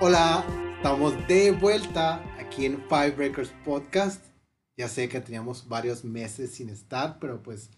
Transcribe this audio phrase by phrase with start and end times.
[0.00, 0.46] Hola,
[0.76, 4.24] estamos de vuelta aquí en Five Breakers Podcast.
[4.76, 7.70] Ya sé que teníamos varios meses sin estar, pero pues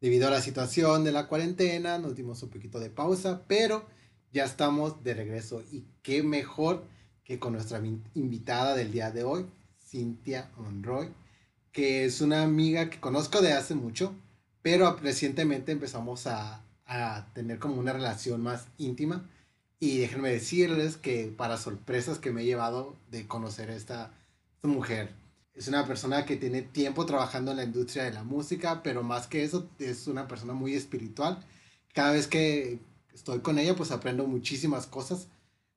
[0.00, 3.86] debido a la situación de la cuarentena nos dimos un poquito de pausa, pero
[4.32, 6.84] ya estamos de regreso y qué mejor
[7.22, 7.80] que con nuestra
[8.14, 9.46] invitada del día de hoy,
[9.78, 11.10] Cynthia Monroy,
[11.70, 14.16] que es una amiga que conozco de hace mucho,
[14.62, 19.30] pero recientemente empezamos a, a tener como una relación más íntima.
[19.80, 24.12] Y déjenme decirles que para sorpresas que me he llevado de conocer a esta,
[24.56, 25.14] esta mujer.
[25.54, 29.26] Es una persona que tiene tiempo trabajando en la industria de la música, pero más
[29.26, 31.44] que eso es una persona muy espiritual.
[31.94, 32.80] Cada vez que
[33.12, 35.28] estoy con ella, pues aprendo muchísimas cosas.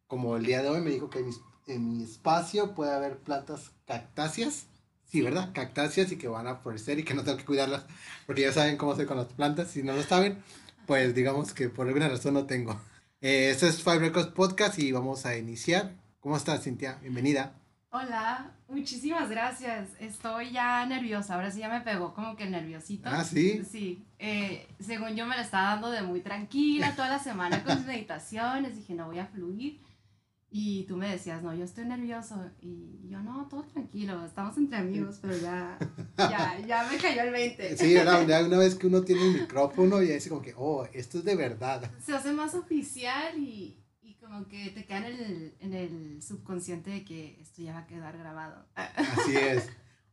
[0.08, 1.34] Como el día de hoy me dijo que en mi,
[1.68, 4.66] en mi espacio puede haber plantas cactáceas.
[5.06, 5.52] Sí, ¿verdad?
[5.54, 7.86] Cactáceas y que van a florecer y que no tengo que cuidarlas
[8.26, 9.70] porque ya saben cómo soy con las plantas.
[9.70, 10.44] Si no lo saben,
[10.88, 12.80] pues digamos que por alguna razón no tengo.
[13.24, 15.92] Eh, este es Five Records Podcast y vamos a iniciar.
[16.22, 16.98] ¿Cómo estás, Cintia?
[17.04, 17.54] Bienvenida.
[17.92, 19.90] Hola, muchísimas gracias.
[20.00, 23.08] Estoy ya nerviosa, ahora sí ya me pegó como que nerviosito.
[23.12, 23.64] Ah, sí.
[23.64, 27.78] Sí, eh, según yo me la estaba dando de muy tranquila toda la semana con
[27.78, 29.80] sus meditaciones, dije no voy a fluir.
[30.54, 32.36] Y tú me decías, no, yo estoy nervioso.
[32.62, 35.80] Y yo, no, todo tranquilo, estamos entre amigos, pero ya,
[36.18, 37.78] ya, ya me cayó el 20.
[37.78, 41.20] Sí, era una vez que uno tiene un micrófono y dice como que, oh, esto
[41.20, 41.90] es de verdad.
[42.06, 46.90] Se hace más oficial y, y como que te queda en el, en el subconsciente
[46.90, 48.66] de que esto ya va a quedar grabado.
[48.76, 49.70] Así es.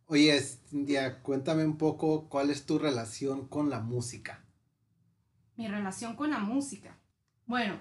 [0.07, 4.45] Oye, Cintia, cuéntame un poco cuál es tu relación con la música.
[5.57, 6.97] Mi relación con la música.
[7.45, 7.81] Bueno,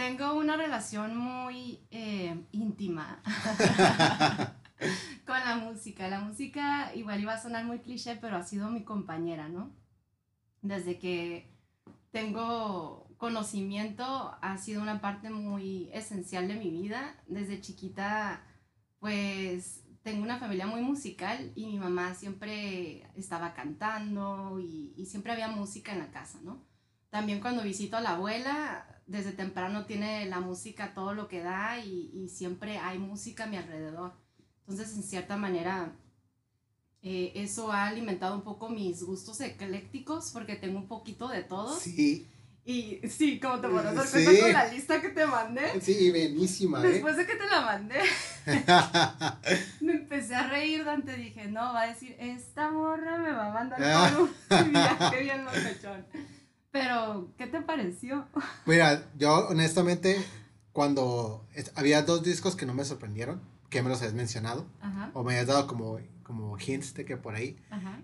[0.00, 3.22] tengo una relación muy eh, íntima
[5.26, 6.08] con la música.
[6.08, 9.76] La música igual iba a sonar muy cliché, pero ha sido mi compañera, ¿no?
[10.62, 11.54] Desde que
[12.12, 17.22] tengo conocimiento ha sido una parte muy esencial de mi vida.
[17.26, 18.42] Desde chiquita,
[19.00, 25.32] pues tengo una familia muy musical y mi mamá siempre estaba cantando y, y siempre
[25.32, 26.64] había música en la casa, ¿no?
[27.10, 31.78] También cuando visito a la abuela, desde temprano tiene la música todo lo que da
[31.84, 34.12] y, siempre hay música a mi alrededor.
[34.60, 35.92] Entonces, en cierta manera,
[37.02, 41.76] eh, eso ha alimentado un poco mis gustos eclécticos porque tengo un poquito de todo.
[41.76, 42.28] Sí.
[42.64, 45.80] Y sí, como te podrás dar cuenta con la lista que te mandé.
[45.80, 46.78] Sí, buenísima.
[46.78, 46.90] ¿eh?
[46.92, 48.00] Después de que te la mandé,
[49.80, 51.16] me empecé a reír, Dante.
[51.16, 55.46] Dije, no, va a decir, esta morra me va a mandar todo un viaje bien
[55.52, 56.06] pechón.
[56.72, 58.26] Pero, ¿qué te pareció?
[58.66, 60.16] Mira, yo honestamente,
[60.72, 64.66] cuando había dos discos que no me sorprendieron, que me los has mencionado,
[65.14, 67.56] o me has dado como, como hints de que por ahí,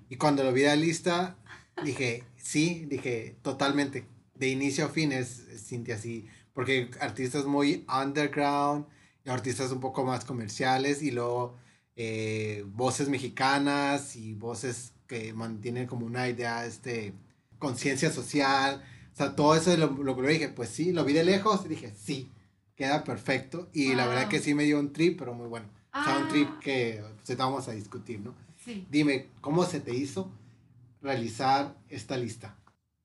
[0.09, 1.37] y cuando lo vi de la lista,
[1.85, 8.87] dije, sí, dije, totalmente, de inicio a fin es, Cintia así, porque artistas muy underground,
[9.25, 11.57] y artistas un poco más comerciales, y luego
[11.97, 17.13] eh, voces mexicanas y voces que mantienen como una idea, este
[17.59, 21.25] conciencia social, o sea, todo eso lo, lo, lo, dije, pues sí, lo vi de
[21.25, 22.31] lejos y dije, sí,
[22.75, 23.71] queda perfecto.
[23.73, 25.67] Y la verdad que sí me dio un trip, pero muy bueno.
[25.93, 26.61] O sea, un trip ah.
[26.61, 28.35] que pues, vamos a discutir, ¿no?
[28.63, 28.87] Sí.
[28.91, 30.31] Dime, ¿cómo se te hizo
[31.01, 32.57] realizar esta lista?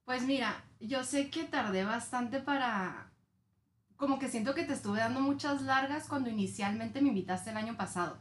[0.04, 3.10] Pues mira, yo sé que tardé bastante para...
[3.96, 7.78] Como que siento que te estuve dando muchas largas cuando inicialmente me invitaste el año
[7.78, 8.20] pasado.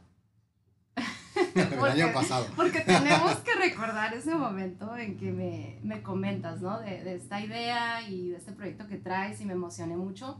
[1.55, 2.47] El año pasado.
[2.55, 6.79] Porque tenemos que recordar ese momento en que me, me comentas, ¿no?
[6.79, 10.39] De, de, esta idea y de este proyecto que traes y me emocioné mucho,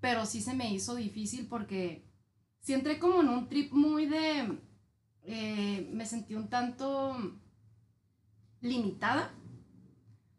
[0.00, 2.04] pero sí se me hizo difícil porque
[2.60, 4.58] sí entré como en un trip muy de...
[5.26, 7.16] Eh, me sentí un tanto
[8.60, 9.32] limitada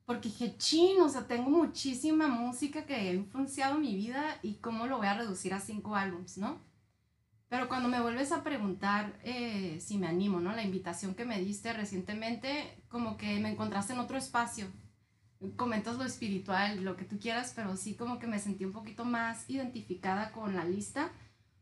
[0.05, 4.85] porque dije, chin, o sea, tengo muchísima música que ha influenciado mi vida y cómo
[4.85, 6.61] lo voy a reducir a cinco álbums, ¿no?
[7.47, 10.53] Pero cuando me vuelves a preguntar eh, si me animo, ¿no?
[10.53, 14.67] La invitación que me diste recientemente, como que me encontraste en otro espacio.
[15.55, 19.05] Comentas lo espiritual, lo que tú quieras, pero sí como que me sentí un poquito
[19.05, 21.11] más identificada con la lista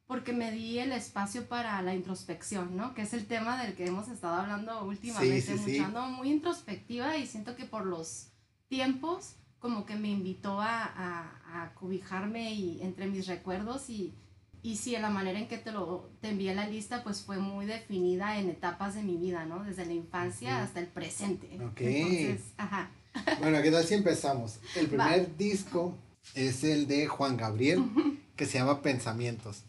[0.06, 2.94] porque me di el espacio para la introspección, ¿no?
[2.94, 5.81] Que es el tema del que hemos estado hablando últimamente, sí,
[6.12, 8.29] muy introspectiva y siento que por los
[8.68, 14.13] tiempos como que me invitó a, a, a cobijarme y entre mis recuerdos y,
[14.63, 17.65] y sí, la manera en que te lo te envié la lista, pues fue muy
[17.65, 19.62] definida en etapas de mi vida, ¿no?
[19.62, 21.60] Desde la infancia hasta el presente.
[21.62, 21.81] Ok.
[21.81, 22.89] Entonces, ajá.
[23.39, 24.60] Bueno, ¿qué tal si empezamos?
[24.77, 25.98] El primer disco
[26.33, 27.83] es el de Juan Gabriel,
[28.38, 29.63] que se llama Pensamientos.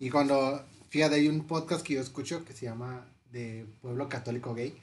[0.00, 4.52] Y cuando, fíjate, hay un podcast que yo escucho que se llama de Pueblo Católico
[4.54, 4.74] Gay,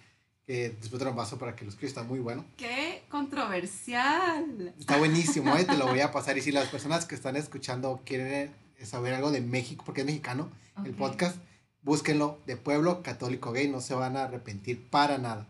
[0.46, 2.46] que después te lo paso para que lo escuches, está muy bueno.
[2.56, 4.74] ¡Qué controversial!
[4.80, 5.66] Está buenísimo, ¿eh?
[5.66, 6.38] te lo voy a pasar.
[6.38, 10.50] Y si las personas que están escuchando quieren saber algo de México, porque es mexicano,
[10.86, 11.38] el podcast,
[11.82, 15.48] búsquenlo de Pueblo Católico Gay, no se van a arrepentir para nada.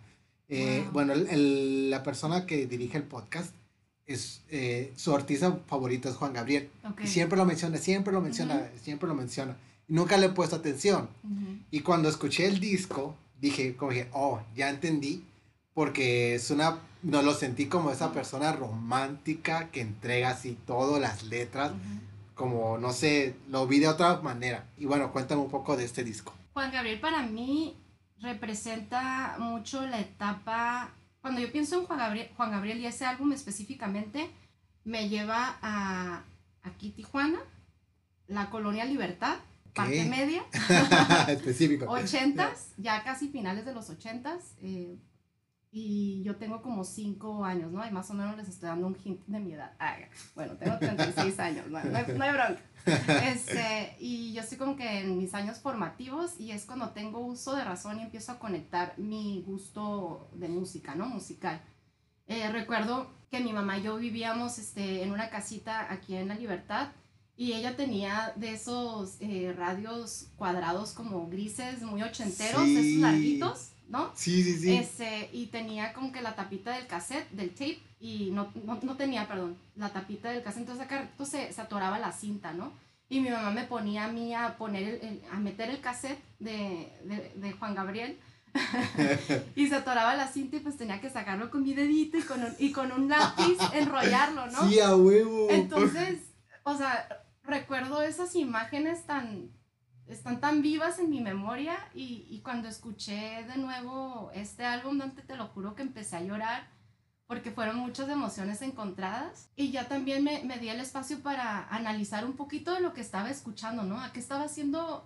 [0.50, 3.54] Eh, bueno, la persona que dirige el podcast
[4.06, 6.70] es eh, su artista favorito es Juan Gabriel.
[7.04, 9.58] Y siempre lo menciona, siempre lo menciona, siempre lo menciona.
[9.90, 11.10] nunca le he puesto atención.
[11.72, 15.24] Y cuando escuché el disco, dije, como dije, oh, ya entendí,
[15.74, 21.24] porque es una, no lo sentí como esa persona romántica que entrega así todas las
[21.24, 21.74] letras,
[22.38, 24.70] como, no sé, lo vi de otra manera.
[24.78, 26.34] Y bueno, cuéntame un poco de este disco.
[26.54, 27.76] Juan Gabriel para mí
[28.20, 30.92] representa mucho la etapa
[31.28, 34.30] cuando yo pienso en Juan Gabriel, Juan Gabriel y ese álbum específicamente,
[34.86, 36.24] me lleva a
[36.64, 37.40] aquí Tijuana,
[38.28, 39.36] la colonia Libertad,
[39.74, 40.46] parte media.
[41.28, 41.86] Específico.
[41.90, 44.54] Ochentas, ya casi finales de los ochentas.
[44.62, 44.98] Eh,
[45.72, 47.86] y yo tengo como cinco años, ¿no?
[47.86, 49.74] Y más o menos les estoy dando un hint de mi edad.
[50.36, 52.62] bueno, tengo 36 años, no, no, hay, no hay bronca.
[53.24, 57.54] Este, y yo estoy como que en mis años formativos y es cuando tengo uso
[57.54, 61.06] de razón y empiezo a conectar mi gusto de música, ¿no?
[61.08, 61.62] Musical.
[62.28, 66.36] Eh, recuerdo que mi mamá y yo vivíamos este, en una casita aquí en La
[66.36, 66.90] Libertad
[67.36, 74.12] y ella tenía de esos eh, radios cuadrados como grises, muy ochenteros, esos larguitos, ¿no?
[74.16, 74.76] Sí, sí, sí.
[74.76, 78.96] Este, y tenía como que la tapita del cassette, del tape, y no, no, no
[78.96, 82.72] tenía, perdón, la tapita del cassette, entonces acá se, se atoraba la cinta, ¿no?
[83.10, 86.92] Y mi mamá me ponía a mí a poner, el, a meter el cassette de,
[87.06, 88.18] de, de Juan Gabriel.
[89.56, 92.44] y se atoraba la cinta y pues tenía que sacarlo con mi dedito y con
[92.44, 94.68] un, y con un lápiz enrollarlo, ¿no?
[94.68, 95.48] Sí, a huevo.
[95.50, 96.20] Entonces,
[96.64, 97.08] o sea,
[97.44, 99.52] recuerdo esas imágenes tan,
[100.10, 105.22] están tan vivas en mi memoria y, y cuando escuché de nuevo este álbum, donde
[105.22, 106.78] te lo juro que empecé a llorar
[107.28, 112.26] porque fueron muchas emociones encontradas y ya también me, me, di el espacio para analizar
[112.26, 114.02] un poquito de lo que estaba escuchando, ¿no?
[114.02, 115.06] A qué estaba siendo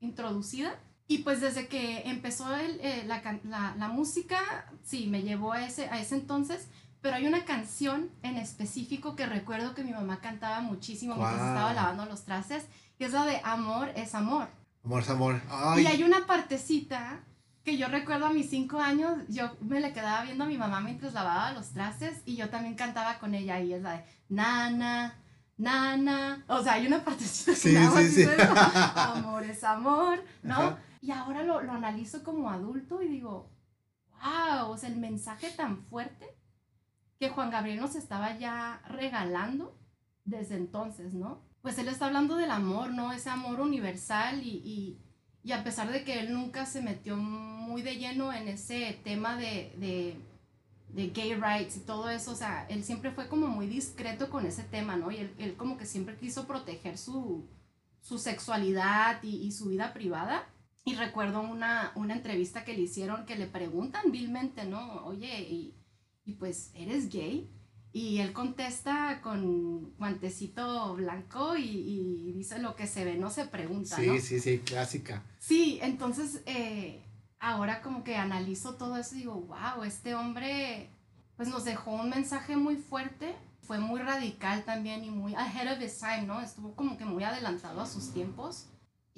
[0.00, 0.74] introducida.
[1.06, 4.38] Y pues desde que empezó el, eh, la, la, la, música,
[4.82, 6.68] sí, me llevó a ese, a ese entonces,
[7.00, 11.24] pero hay una canción en específico que recuerdo que mi mamá cantaba muchísimo wow.
[11.24, 12.66] mientras estaba lavando los trastes,
[12.98, 14.48] que es la de Amor es Amor.
[14.84, 15.42] Amor es Amor.
[15.48, 15.84] Ay.
[15.84, 17.20] Y hay una partecita
[17.64, 20.80] que yo recuerdo a mis cinco años, yo me le quedaba viendo a mi mamá
[20.80, 25.18] mientras lavaba los trastes y yo también cantaba con ella y es la de nana,
[25.56, 28.26] nana, o sea, hay una partecita sí, sí, sí.
[28.96, 30.54] amor es amor, ¿no?
[30.54, 30.78] Ajá.
[31.02, 33.50] Y ahora lo, lo analizo como adulto y digo,
[34.22, 36.39] wow, o sea, el mensaje tan fuerte
[37.20, 39.78] que Juan Gabriel nos estaba ya regalando
[40.24, 41.42] desde entonces, ¿no?
[41.62, 43.12] Pues él está hablando del amor, ¿no?
[43.12, 44.98] Ese amor universal y, y
[45.42, 49.36] y a pesar de que él nunca se metió muy de lleno en ese tema
[49.36, 50.16] de, de,
[50.88, 54.44] de, gay rights y todo eso, o sea, él siempre fue como muy discreto con
[54.44, 55.10] ese tema, ¿no?
[55.10, 57.48] Y él, él como que siempre quiso proteger su,
[58.02, 60.46] su sexualidad y, su vida privada.
[60.84, 65.04] Y recuerdo una, una entrevista que le hicieron que le preguntan vilmente, ¿no?
[65.04, 65.74] Oye, y,
[66.24, 67.50] y pues, ¿eres gay?
[67.92, 73.46] Y él contesta con guantecito blanco y, y, dice lo que se ve, no se
[73.46, 73.96] pregunta.
[73.96, 74.18] Sí, ¿no?
[74.20, 75.24] sí, sí, clásica.
[75.40, 77.02] Sí, entonces eh,
[77.40, 80.90] ahora como que analizo todo eso y digo, wow, este hombre
[81.36, 85.82] pues nos dejó un mensaje muy fuerte, fue muy radical también y muy ahead of
[85.82, 86.40] his time, ¿no?
[86.40, 88.66] Estuvo como que muy adelantado a sus tiempos.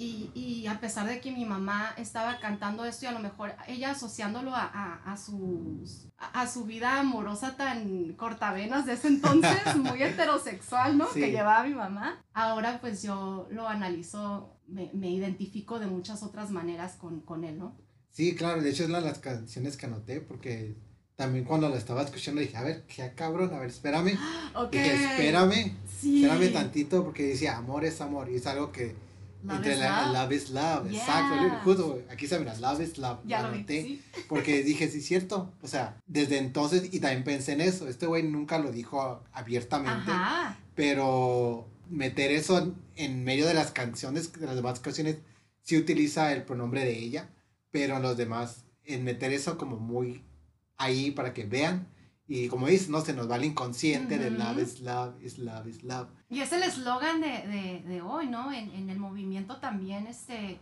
[0.02, 3.54] Y, y, a pesar de que mi mamá estaba cantando esto y a lo mejor
[3.68, 9.60] ella asociándolo a, a, a, sus, a, su vida amorosa tan cortavenas de ese entonces,
[9.76, 11.06] muy heterosexual, ¿no?
[11.12, 11.20] Sí.
[11.20, 12.20] Que llevaba mi mamá.
[12.32, 17.60] Ahora pues yo lo analizo, me, me identifico de muchas otras maneras con, con él,
[17.60, 17.76] ¿no?
[18.10, 20.76] Sí, claro, de hecho es la, las canciones que anoté porque
[21.14, 24.18] también cuando la estaba escuchando dije, a ver, qué cabrón, a ver, espérame.
[24.54, 24.82] Okay.
[24.82, 26.24] Dije, espérame, sí.
[26.24, 29.11] espérame tantito porque decía, amor es amor y es algo que
[29.44, 30.12] Love Entre la, love.
[30.12, 31.00] love is love, Yeah.
[31.02, 31.60] exacto.
[31.64, 33.18] Justo aquí se mira, love is love.
[33.24, 34.02] Ya lo vi, anoté sí.
[34.28, 35.52] porque dije, sí, cierto.
[35.62, 37.88] O sea, desde entonces, y también pensé en eso.
[37.88, 40.58] Este güey nunca lo dijo abiertamente, Ajá.
[40.76, 45.16] pero meter eso en, en medio de las canciones, de las demás canciones,
[45.62, 47.28] sí utiliza el pronombre de ella,
[47.70, 50.22] pero en los demás, en meter eso como muy
[50.76, 51.88] ahí para que vean.
[52.28, 55.66] Y como dices, no se nos va el inconsciente de love is love, is love,
[55.66, 56.08] is love.
[56.30, 58.52] Y es el eslogan de, de, de hoy, ¿no?
[58.52, 60.60] En, en el movimiento también este,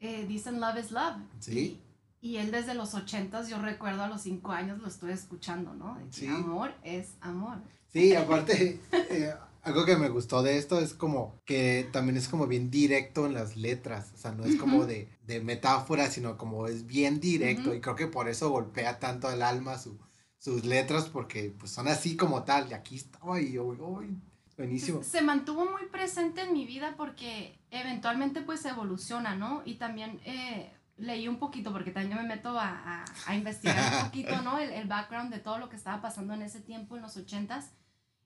[0.00, 1.16] eh, dicen love is love.
[1.40, 1.80] Sí.
[2.20, 5.74] Y, y él desde los ochentas, yo recuerdo a los cinco años lo estoy escuchando,
[5.74, 5.94] ¿no?
[5.96, 6.26] De que Sí.
[6.26, 7.58] Amor es amor.
[7.92, 12.46] Sí, aparte, eh, algo que me gustó de esto es como que también es como
[12.46, 14.86] bien directo en las letras, o sea, no es como Ujú.
[14.86, 17.74] de, de metáfora, sino como es bien directo Ujú.
[17.78, 19.96] y creo que por eso golpea tanto el alma su,
[20.44, 24.14] sus letras porque pues son así como tal y aquí estaba y yo, uy,
[24.58, 25.02] Buenísimo.
[25.02, 29.62] Se mantuvo muy presente en mi vida porque eventualmente pues evoluciona, ¿no?
[29.64, 34.04] Y también eh, leí un poquito, porque también yo me meto a, a, investigar un
[34.04, 34.58] poquito, ¿no?
[34.58, 37.72] El, el, background de todo lo que estaba pasando en ese tiempo, en los ochentas.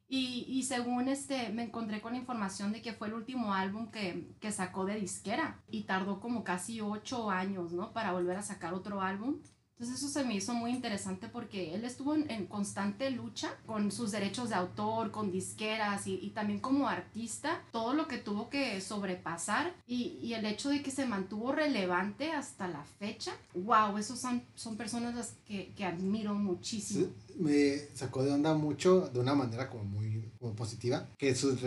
[0.06, 3.90] Y, y, según este, me encontré con la información de que fue el último álbum
[3.90, 5.62] que, que sacó de disquera.
[5.70, 7.92] Y tardó como casi ocho años, ¿no?
[7.94, 9.38] Para volver a sacar otro álbum.
[9.78, 14.10] Entonces eso se me hizo muy interesante porque él estuvo en, constante lucha con sus
[14.10, 18.80] derechos de autor, con disqueras y, y, también como artista, todo lo que tuvo que
[18.80, 24.18] sobrepasar y, y, el hecho de que se mantuvo relevante hasta la fecha, wow, esos
[24.18, 27.06] son, son personas las que, que admiro muchísimo.
[27.38, 31.60] me sacó de onda mucho, de una manera como muy como positiva, que sus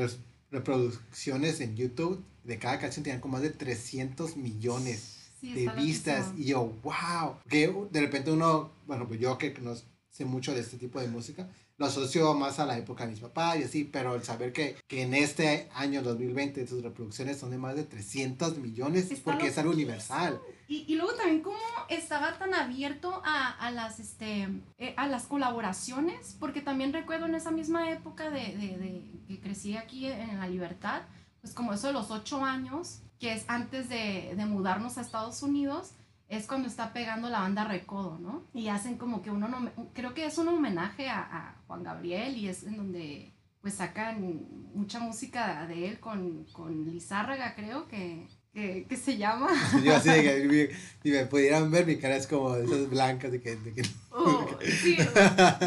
[0.52, 6.46] reproducciones en YouTube de cada canción tenían como más de 300 millones de vistas y
[6.46, 9.74] yo, wow, que de repente uno, bueno, pues yo que no
[10.10, 11.50] sé mucho de este tipo de música,
[11.82, 14.78] lo asocio más a la época de mis papás y así, pero el saber que,
[14.88, 19.58] que en este año 2020 sus reproducciones son de más de 300 millones porque es
[19.58, 20.40] algo universal.
[20.68, 21.58] Y, y, luego también cómo
[21.90, 27.34] estaba tan abierto a, a las, este, eh, a las colaboraciones, porque también recuerdo en
[27.34, 31.02] esa misma época de, de, de que crecí aquí en la libertad,
[31.42, 35.44] pues como eso de los ocho años, que es antes de, de, mudarnos a Estados
[35.44, 35.94] Unidos,
[36.28, 38.48] es cuando está pegando la banda Recodo, ¿no?
[38.52, 42.50] Y hacen como que uno, no, creo que es un homenaje a, Juan Gabriel y
[42.50, 48.86] es en donde pues sacan mucha música de él con, con Lizárraga, creo que que,
[48.88, 49.50] que, se llama.
[49.84, 53.32] Yo así de que si me pudieran ver, mi cara es como de esas blancas
[53.32, 53.56] de que...
[53.56, 53.82] De que
[54.12, 54.98] oh, sí,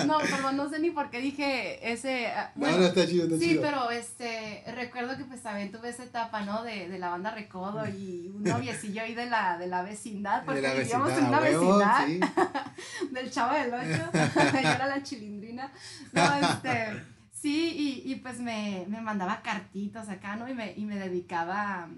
[0.06, 2.26] no, perdón, no sé ni por qué dije ese...
[2.26, 3.62] Ah, bueno, no, no, está chido, está sí, chido.
[3.62, 6.62] pero este, recuerdo que pues también tuve esa etapa, ¿no?
[6.62, 10.60] De, de la banda Recodo y un noviecillo ahí de la, de la vecindad, porque
[10.60, 12.20] la vivíamos en una vecindad sí.
[13.12, 14.10] del Chavo del Ocho,
[14.52, 15.72] yo era la chilindrina.
[16.12, 20.48] No, este, sí, y, y pues me, me mandaba cartitas acá, ¿no?
[20.48, 21.88] Y me, y me dedicaba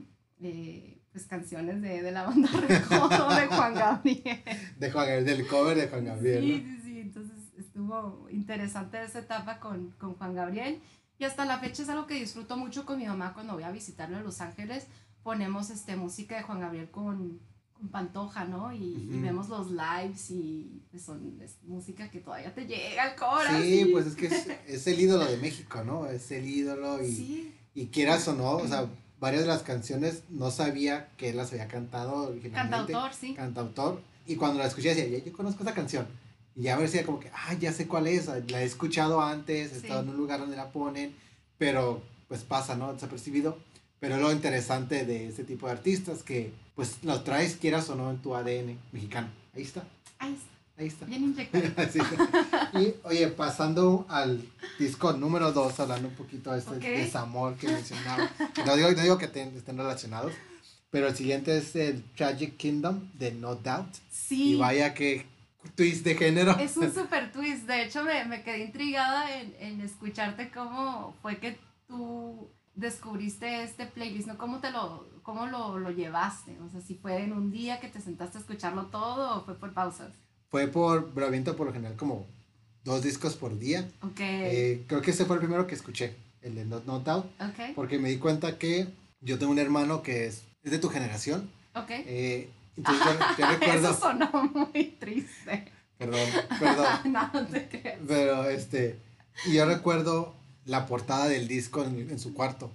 [0.40, 4.42] eh, pues canciones de, de la banda Recodo de Juan Gabriel.
[4.78, 6.44] De Juan Gabriel, del cover de Juan Gabriel.
[6.44, 10.80] Sí, sí, sí, entonces estuvo interesante esa etapa con, con Juan Gabriel
[11.18, 13.70] y hasta la fecha es algo que disfruto mucho con mi mamá cuando voy a
[13.70, 14.86] visitarlo a Los Ángeles.
[15.22, 17.40] Ponemos este, música de Juan Gabriel con,
[17.72, 18.72] con Pantoja, ¿no?
[18.74, 19.16] Y, uh -huh.
[19.16, 23.62] y, vemos los lives y pues son es música que todavía te llega al corazón.
[23.62, 26.06] Sí, sí, pues es que es, es, el ídolo de México, ¿no?
[26.06, 27.54] Es el ídolo y, sí.
[27.74, 28.86] y quieras o no, o sea
[29.20, 32.92] varias de las canciones no sabía que él las había cantado originalmente.
[32.92, 33.34] Cantautor, sí.
[33.34, 34.02] Cantautor.
[34.26, 36.06] Y cuando la escuché decía, yo conozco esa canción.
[36.54, 39.72] Y ya me decía como que, ah, ya sé cuál es, la he escuchado antes,
[39.72, 39.76] he sí.
[39.82, 41.14] estado en un lugar donde la ponen,
[41.58, 42.92] pero pues pasa, ¿no?
[42.92, 43.58] Desapercibido.
[44.00, 48.10] Pero lo interesante de este tipo de artistas que pues los traes, quieras o no,
[48.10, 49.28] en tu ADN mexicano.
[49.54, 49.84] Ahí está.
[50.18, 50.55] Ahí está.
[50.78, 51.06] Ahí está.
[51.06, 51.88] Bien inyectado.
[51.92, 52.00] sí.
[52.74, 54.42] Y oye, pasando al
[54.78, 56.98] disco número 2, hablando un poquito de este okay.
[56.98, 58.30] desamor que mencionaba.
[58.66, 60.32] No digo, no digo que estén relacionados,
[60.90, 63.94] pero el siguiente es el Tragic Kingdom de No Doubt.
[64.10, 64.52] Sí.
[64.52, 65.26] Y vaya que
[65.74, 66.52] twist de género.
[66.58, 67.66] Es un super twist.
[67.66, 73.86] De hecho, me, me quedé intrigada en, en escucharte cómo fue que tú descubriste este
[73.86, 74.36] playlist, ¿no?
[74.36, 76.60] ¿Cómo te lo, cómo lo, lo llevaste?
[76.60, 79.54] O sea, si fue en un día que te sentaste a escucharlo todo o fue
[79.54, 80.12] por pausas
[80.50, 82.26] fue por, aviento por lo general como
[82.84, 83.88] dos discos por día.
[84.02, 84.20] Ok.
[84.20, 87.26] Eh, creo que ese fue el primero que escuché, el de Not Not Out.
[87.40, 87.74] Ok.
[87.74, 88.86] Porque me di cuenta que
[89.20, 91.50] yo tengo un hermano que es, es de tu generación.
[91.74, 91.90] Ok.
[91.90, 93.90] Eh, entonces yo, yo recuerdo...
[93.90, 95.72] Eso sonó muy triste.
[95.98, 96.28] Perdón,
[96.60, 96.86] perdón.
[97.12, 97.98] no, no te creas.
[98.06, 98.98] Pero este,
[99.46, 100.34] y yo recuerdo
[100.64, 102.70] la portada del disco en, en su cuarto.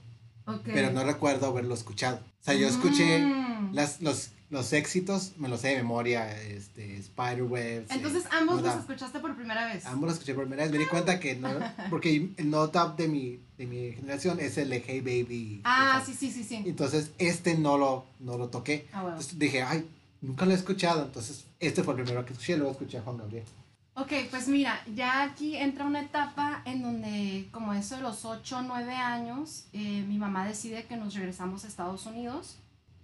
[0.46, 0.74] Okay.
[0.74, 2.18] Pero no recuerdo haberlo escuchado.
[2.18, 3.74] O sea, yo escuché mm.
[3.74, 7.86] las, los, los éxitos, me los sé de memoria, este, Spiderweb.
[7.90, 9.86] Entonces, ambos los escuchaste por primera vez.
[9.86, 10.72] Ambos los escuché por primera vez.
[10.74, 11.50] Me di cuenta que no,
[11.90, 15.62] porque el no top de mi, de mi generación es el de Hey Baby.
[15.64, 16.64] Ah, sí, sí, sí, sí.
[16.66, 18.88] Entonces, este no lo, no lo toqué.
[18.92, 19.16] Ah, bueno.
[19.16, 19.90] Entonces dije, ay,
[20.20, 21.06] nunca lo he escuchado.
[21.06, 23.46] Entonces, este fue el primero que escuché, luego escuché a Juan Gabriel.
[23.94, 28.58] Ok, pues mira, ya aquí entra una etapa en donde, como eso de los 8
[28.58, 32.58] o 9 años, eh, mi mamá decide que nos regresamos a Estados Unidos.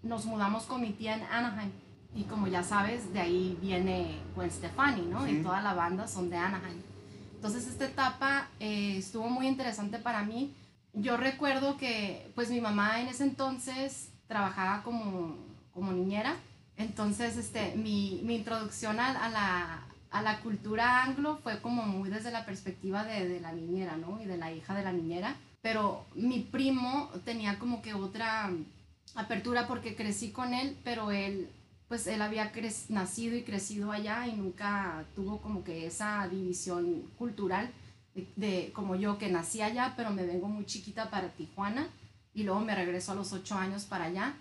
[0.07, 1.71] Nos mudamos con mi tía en Anaheim.
[2.15, 5.25] Y como ya sabes, de ahí viene Gwen Stefani, ¿no?
[5.25, 5.31] Sí.
[5.31, 6.81] Y toda la banda son de Anaheim.
[7.35, 10.55] Entonces esta etapa eh, estuvo muy interesante para mí.
[10.93, 15.35] Yo recuerdo que pues mi mamá en ese entonces trabajaba como,
[15.73, 16.35] como niñera.
[16.77, 22.09] Entonces este, mi, mi introducción a, a la, a la cultura anglo fue como muy
[22.09, 24.21] desde la perspectiva de, de, la niñera, ¿no?
[24.21, 25.35] Y de la hija de la niñera.
[25.61, 28.49] Pero mi primo tenía como que otra
[29.15, 31.49] apertura porque crecí con él, pero él,
[31.87, 32.51] pues él había
[32.89, 37.71] nacido y crecido allá y nunca tuvo como que esa división cultural
[38.13, 41.87] de, de- como yo que nací allá, pero me vengo muy chiquita para Tijuana
[42.33, 44.35] y luego me regreso a los ocho años para allá.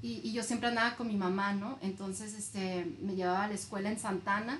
[0.00, 1.78] Y, y yo siempre andaba con mi mamá, ¿no?
[1.82, 4.58] Entonces este, me llevaba a la escuela en Santana.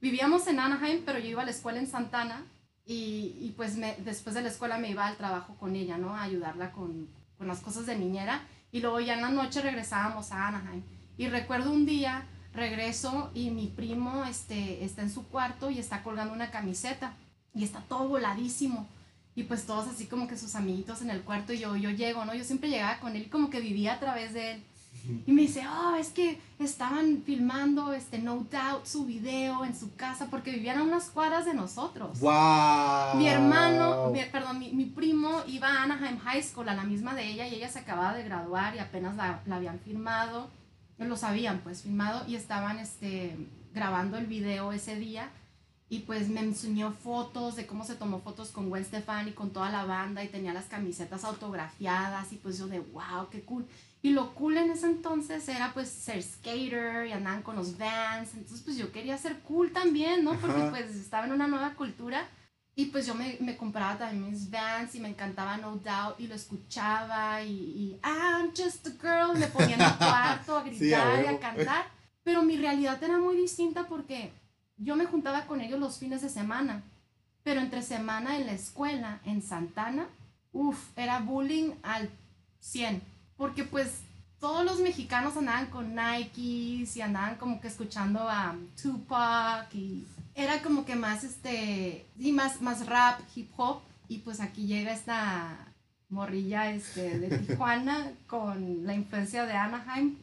[0.00, 2.44] Vivíamos en Anaheim, pero yo iba a la escuela en Santana
[2.84, 6.16] y, y pues me- después de la escuela me iba al trabajo con ella, ¿no?
[6.16, 8.42] A ayudarla con, con las cosas de niñera.
[8.72, 10.82] Y luego ya en la noche regresábamos a Anaheim.
[11.16, 16.02] Y recuerdo un día, regreso y mi primo este, está en su cuarto y está
[16.02, 17.14] colgando una camiseta
[17.54, 18.86] y está todo voladísimo.
[19.34, 22.24] Y pues todos así como que sus amiguitos en el cuarto y yo, yo llego,
[22.24, 22.34] ¿no?
[22.34, 24.64] Yo siempre llegaba con él y como que vivía a través de él.
[25.26, 29.94] Y me dice, oh, es que estaban filmando este No Doubt su video en su
[29.94, 32.18] casa porque vivían a unas cuadras de nosotros.
[32.20, 33.16] ¡Wow!
[33.16, 37.14] Mi hermano, mi- perdón, mi, mi primo iba a Anaheim High School, a la misma
[37.14, 40.48] de ella, y ella se acababa de graduar y apenas la, la habían filmado,
[40.98, 43.36] lo sabían pues, filmado, y estaban este,
[43.74, 45.28] grabando el video ese día,
[45.88, 49.70] y pues me enseñó fotos de cómo se tomó fotos con Gwen Stefani, con toda
[49.70, 53.66] la banda, y tenía las camisetas autografiadas, y pues yo de, wow, qué cool.
[54.02, 58.34] Y lo cool en ese entonces era pues ser skater y andaban con los vans.
[58.34, 60.34] Entonces pues yo quería ser cool también, ¿no?
[60.38, 60.70] Porque Ajá.
[60.70, 62.28] pues estaba en una nueva cultura.
[62.78, 66.26] Y pues yo me, me compraba también mis vans y me encantaba No Doubt y
[66.26, 70.70] lo escuchaba y, y I'm just a girl, me ponía en el cuarto a Sí,
[70.70, 71.36] gritar y huevo.
[71.36, 71.86] a cantar.
[72.22, 74.30] Pero mi realidad era muy distinta porque
[74.76, 76.82] yo me juntaba con ellos los fines de semana.
[77.42, 80.06] Pero entre semana en la escuela, en Santana,
[80.52, 82.10] uff, era bullying al
[82.60, 83.00] 100.
[83.36, 84.00] Porque pues
[84.40, 90.62] todos los mexicanos andaban con Nikes y andaban como que escuchando a Tupac y era
[90.62, 93.80] como que más este, y más, más rap, hip hop.
[94.08, 95.72] Y pues aquí llega esta
[96.08, 100.16] morrilla este, de Tijuana con la influencia de Anaheim,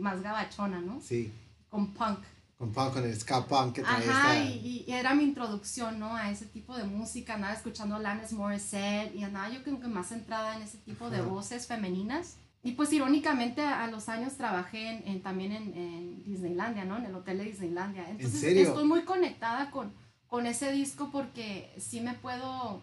[0.00, 1.00] más gabachona, ¿no?
[1.00, 1.32] Sí,
[1.70, 2.18] Con punk.
[2.58, 4.44] con, con el ska punk que trae Ajá, esta...
[4.44, 6.14] y, y era mi introducción, ¿no?
[6.14, 10.08] A ese tipo de música, andaba escuchando Alanis Morissette y andaba yo creo que más
[10.08, 11.26] centrada en ese tipo de Ajá.
[11.26, 12.36] voces femeninas.
[12.64, 16.96] Y pues irónicamente a, a los años trabajé en, en- también en, en Disneylandia, ¿no?
[16.96, 18.08] En el hotel de Disneylandia.
[18.08, 18.68] Entonces serio?
[18.68, 19.92] estoy muy conectada con,
[20.28, 22.80] con ese disco porque sí me puedo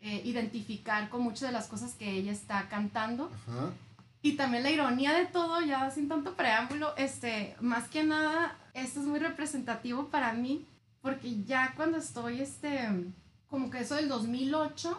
[0.00, 3.30] eh, identificar con muchas de las cosas que ella está cantando.
[3.48, 3.70] Ajá.
[4.22, 9.00] Y también la ironía de todo, ya sin tanto preámbulo, este, más que nada, esto
[9.00, 10.64] es muy representativo para mí,
[11.02, 12.88] porque ya cuando estoy, este,
[13.48, 14.96] como que eso del 2008,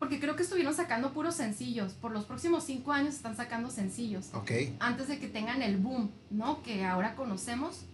[0.00, 4.30] porque creo que estuvieron sacando puros sencillos, por los próximos cinco años están sacando sencillos,
[4.34, 4.50] Ok.
[4.80, 6.62] antes de que tengan el boom, ¿no?
[6.64, 7.84] Que ahora conocemos,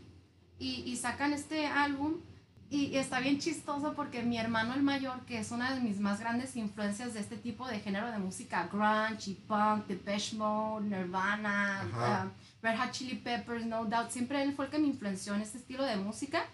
[0.58, 2.14] y, y sacan este álbum,
[2.70, 6.00] y, y está bien chistoso porque mi hermano el mayor, que es una de mis
[6.00, 10.86] más grandes influencias de este tipo de género de música, grunge y punk, Depeche Mode,
[10.88, 15.34] Nirvana, uh, Red Hot Chili Peppers, No Doubt, siempre él fue el que me influenció
[15.34, 16.44] en este estilo de música.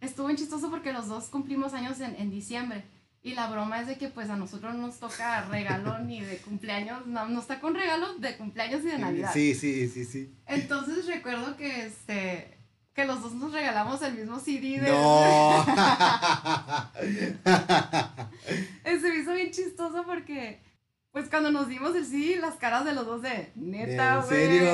[0.00, 2.84] Estuvo bien chistoso porque los dos cumplimos años en, en diciembre.
[3.24, 6.38] Y la broma es de que pues a nosotros no nos toca regalo ni de
[6.38, 9.30] cumpleaños, no, nos toca un regalo de cumpleaños y de Navidad.
[9.32, 10.34] Sí, sí, sí, sí.
[10.46, 12.58] Entonces recuerdo que este
[12.94, 15.64] que los dos nos regalamos el mismo CD de No.
[18.84, 20.60] Eh, Se me hizo bien chistoso porque
[21.12, 24.28] pues cuando nos dimos el CD, las caras de los dos de neta, ¿En güey.
[24.30, 24.72] serio?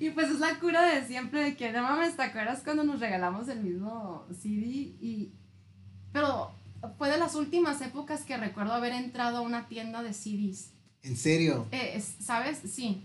[0.00, 2.98] y pues es la cura de siempre de que no mames, ¿te acuerdas cuando nos
[3.00, 4.66] regalamos el mismo CD?
[5.00, 5.32] Y
[6.16, 6.50] pero
[6.96, 10.70] fue de las últimas épocas que recuerdo haber entrado a una tienda de CDs.
[11.02, 11.66] ¿En serio?
[11.72, 12.58] Eh, es- ¿Sabes?
[12.72, 13.04] Sí.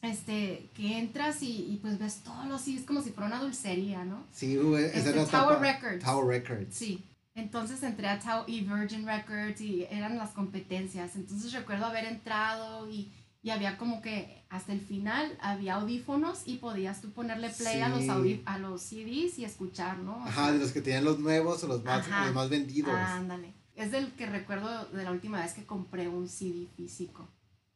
[0.00, 4.04] Este, que entras y, y, pues ves todos los CDs como si fuera una dulcería,
[4.04, 4.22] ¿no?
[4.32, 4.56] Sí.
[4.56, 6.04] Esa Este, Tower Records.
[6.04, 6.72] Tower Records.
[6.72, 7.04] Sí.
[7.34, 11.16] Entonces entré a Tao y Virgin Records y eran las competencias.
[11.16, 13.12] Entonces recuerdo haber entrado y,
[13.42, 17.88] y había como que hasta el final había audífonos y podías tú ponerle play a,
[17.88, 20.16] los audi- a los CDs y escuchar, ¿no?
[20.16, 22.26] O Ajá, sea, de los que tenían los nuevos o los más, Ajá.
[22.26, 22.92] los más vendidos.
[22.94, 23.54] ándale.
[23.76, 27.28] Es del que recuerdo de la última vez que compré un CD físico.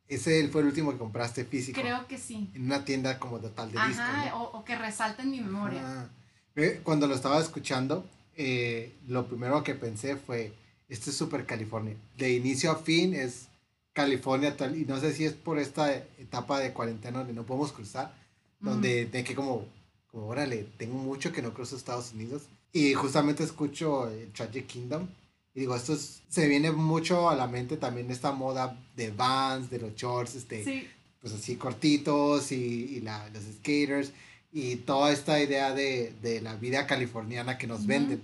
[0.06, 1.80] Ese fue el último que compraste físico.
[1.80, 2.50] Creo que sí.
[2.54, 3.78] En una tienda como de tal de.
[3.78, 4.42] Ajá, ¿no?
[4.42, 5.80] o, o que resalta en mi memoria.
[5.82, 6.08] Ah.
[6.54, 8.04] Ve, Cuando lo estaba escuchando,
[8.36, 10.52] eh, lo primero que pensé fue,
[10.90, 11.96] esto es Super California.
[12.18, 13.48] De inicio a fin es
[13.94, 17.72] California tal, y no sé si es por esta etapa de cuarentena donde no podemos
[17.72, 18.14] cruzar,
[18.60, 18.66] Mm.
[18.68, 19.64] donde de que como,
[20.10, 22.42] como, órale, tengo mucho que no cruzo Estados Unidos.
[22.72, 25.06] Y justamente escucho eh, Tragic Kingdom.
[25.54, 29.70] Y digo, esto es- se viene mucho a la mente también esta moda de Vans,
[29.70, 30.88] de los shorts, este, Sí,
[31.20, 32.56] pues así cortitos y,
[32.96, 34.10] y la- los skaters
[34.52, 38.22] y toda esta idea de, de la vida californiana que nos venden.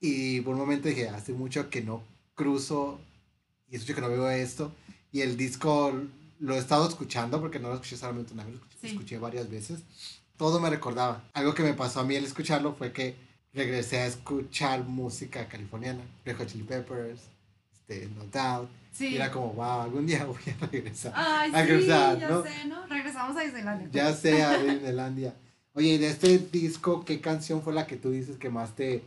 [0.00, 2.02] Y por un momento dije, hace mucho que no
[2.34, 2.98] cruzo
[3.70, 4.72] y hace mucho que no veo esto.
[5.16, 5.94] Y el disco
[6.40, 8.86] lo he estado escuchando porque no lo escuché solamente una vez, lo escuché, Sí.
[8.88, 9.80] escuché varias veces.
[10.36, 11.24] Todo me recordaba.
[11.32, 13.16] Algo que me pasó a mí al escucharlo fue que
[13.54, 17.22] regresé a escuchar música californiana, Red Hot Chili Peppers,
[17.72, 18.68] este, No Doubt.
[18.92, 19.06] Sí.
[19.08, 21.12] Y era como, wow, algún día voy a regresar.
[21.16, 22.42] Ay, a sí, regresar, ya ¿no?
[22.42, 22.86] sé, ¿no?
[22.86, 23.88] Regresamos a Disneylandia.
[23.90, 25.34] Ya sé, a Disneylandia.
[25.72, 29.02] Oye, y de este disco, ¿qué canción fue la que tú dices que más te,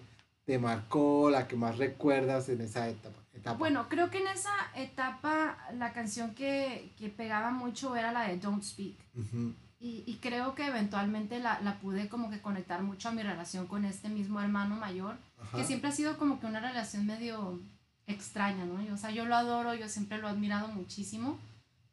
[0.45, 3.18] te marcó, la que más recuerdas en esa etapa?
[3.39, 3.58] Etapa?
[3.58, 8.38] Bueno, creo que en esa etapa la canción que, que pegaba mucho era la de
[8.38, 8.95] Don't Speak.
[9.15, 13.23] Ujú, Y, y creo que eventualmente la, la pude como que conectar mucho a mi
[13.23, 15.58] relación con este mismo hermano mayor, ajá.
[15.58, 17.60] que siempre ha sido como que una relación medio
[18.08, 18.82] extraña, ¿no?
[18.82, 21.38] Y, o sea, yo lo adoro, yo siempre lo he admirado muchísimo,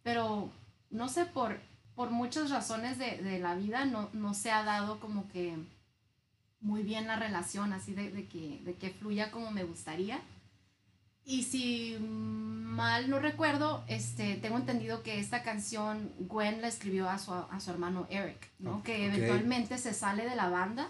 [0.02, 0.50] pero
[0.90, 1.60] no sé, por,
[1.94, 5.56] por muchas razones de, de la vida no, no se ha dado como que
[6.60, 10.18] muy bien la relación, así de, de que, de que fluya como me gustaría.
[11.28, 17.18] Y si mal no recuerdo, este, tengo entendido que esta canción Gwen la escribió a
[17.18, 18.82] su, a su hermano Eric, ¿no?
[18.84, 20.88] Que eventualmente se sale de la banda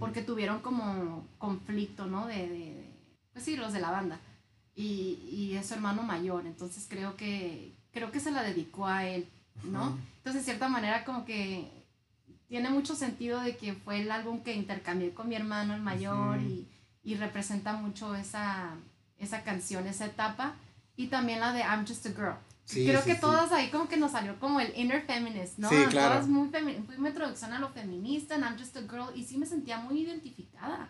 [0.00, 2.26] porque tuvieron como conflicto, ¿no?
[2.26, 2.94] De, de- de-
[3.34, 4.18] pues sí, los de la banda.
[4.74, 9.04] Y, y es su hermano mayor, entonces creo que, creo que se la dedicó a
[9.06, 9.28] él,
[9.64, 9.82] ¿no?
[9.84, 9.96] Ajá.
[10.18, 11.70] Entonces, de cierta manera, como que
[12.48, 16.40] tiene mucho sentido de que fue el álbum que intercambié con mi hermano el mayor
[16.40, 16.66] y,
[17.02, 18.74] y representa mucho esa,
[19.24, 20.54] esa canción, esa etapa.
[20.96, 22.36] Y también la de I'm Just a Girl.
[22.64, 23.20] Sí, Creo sí, que sí.
[23.20, 25.68] todas ahí como que nos salió como el inner feminist, ¿no?
[25.68, 26.14] Sí, claro.
[26.14, 29.36] Todas muy fue mi introducción a lo feminista, en I'm Just a Girl, y sí
[29.36, 30.88] me sentía muy identificada.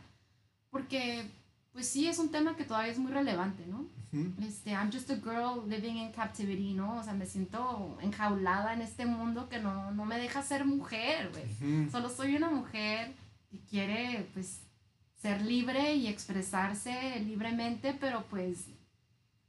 [0.70, 1.30] Porque,
[1.72, 3.86] pues sí, es un tema que todavía es muy relevante, ¿no?
[4.12, 4.32] Ujú.
[4.46, 6.98] Este, I'm just a girl living in captivity, ¿no?
[6.98, 11.30] O sea, me siento enjaulada en este mundo que no, no me deja ser mujer,
[11.32, 11.82] güey.
[11.84, 11.90] Ujú.
[11.90, 13.12] Solo soy una mujer
[13.50, 14.60] que quiere, pues,
[15.24, 18.66] ser libre y expresarse libremente, pero pues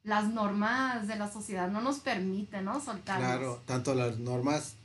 [0.04, 2.80] las normas de la sociedad no nos permiten, ¿no?
[2.80, 3.28] Soltarnos.
[3.28, 4.76] Claro, tanto las normas,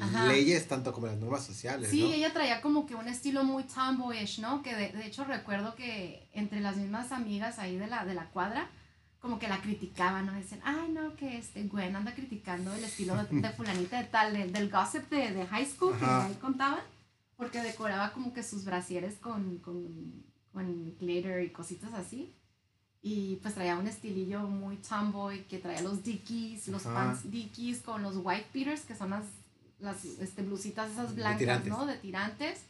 [0.00, 0.26] Ajá.
[0.32, 2.12] leyes, tanto como las normas sociales, Sí, ¿no?
[2.14, 4.62] ella traía como que un estilo muy tomboyish, ¿no?
[4.62, 8.24] Que de, de hecho recuerdo que entre las mismas amigas ahí de la, de la
[8.30, 8.70] cuadra,
[9.20, 10.32] como que la criticaban, ¿no?
[10.32, 14.32] Dicen, ay, no, que este Gwen anda criticando el estilo de, de fulanita de tal,
[14.32, 16.24] del- del gossip de, de high school que Ajá.
[16.24, 16.80] ahí contaban,
[17.36, 22.34] porque decoraba como que sus brasieres con, con, con glitter y cositas así.
[23.00, 26.94] Y pues traía un estilillo muy tomboy, que traía los dickies, los Ajá.
[26.94, 29.24] pants dickies con los white beaters, que son las,
[29.78, 31.68] las este, blusitas esas De blancas, tirantes.
[31.70, 31.86] ¿no?
[31.86, 32.60] De tirantes.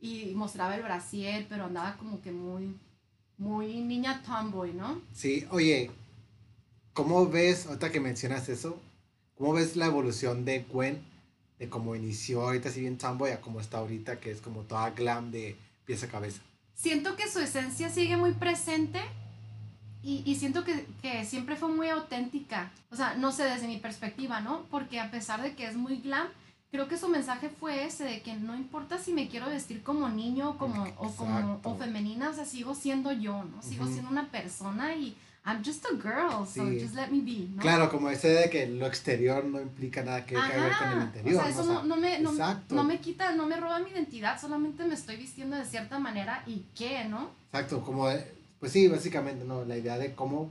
[0.00, 2.74] Y mostraba el brasier, pero andaba como que muy,
[3.38, 5.00] muy niña tomboy, ¿no?
[5.12, 5.90] Sí, oye,
[6.92, 8.80] ¿cómo ves, ahorita que mencionas eso,
[9.36, 11.02] cómo ves la evolución de Gwen,
[11.58, 14.90] de cómo inició ahorita así bien tomboy a cómo está ahorita, que es como toda
[14.90, 16.42] glam de pies a cabeza?
[16.74, 19.00] Siento que su esencia sigue muy presente
[20.02, 22.70] y, y siento que, que siempre fue muy auténtica.
[22.90, 24.64] O sea, no sé desde mi perspectiva, ¿no?
[24.70, 26.28] Porque a pesar de que es muy glam,
[26.74, 30.08] creo que su mensaje fue ese de que no importa si me quiero vestir como
[30.08, 33.62] niño como, o como o femenina, o sea, sigo siendo yo, ¿no?
[33.62, 36.80] Sigo siendo una persona y I'm just a girl, so Sí.
[36.80, 37.60] just let me be, ¿no?
[37.60, 41.02] Claro, como ese de que lo exterior no implica nada que, que ver con el
[41.02, 41.36] interior.
[41.36, 41.82] O sea, eso ¿no?
[41.82, 42.32] no, no me, no,
[42.70, 46.42] no me quita, no me roba mi identidad, solamente me estoy vistiendo de cierta manera
[46.46, 47.28] y qué, ¿no?
[47.52, 48.08] Exacto, como,
[48.58, 49.66] pues sí, básicamente, ¿no?
[49.66, 50.50] La idea de cómo,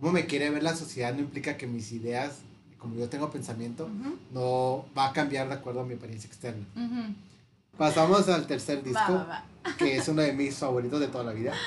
[0.00, 2.38] cómo me quiere ver la sociedad no implica que mis ideas,
[2.78, 6.64] como yo tengo pensamiento, Ujú, no va a cambiar de acuerdo a mi apariencia externa.
[6.74, 7.14] ujú.
[7.76, 9.76] Pasamos al tercer disco, Va, va, va.
[9.76, 11.52] que es uno de mis favoritos de toda la vida.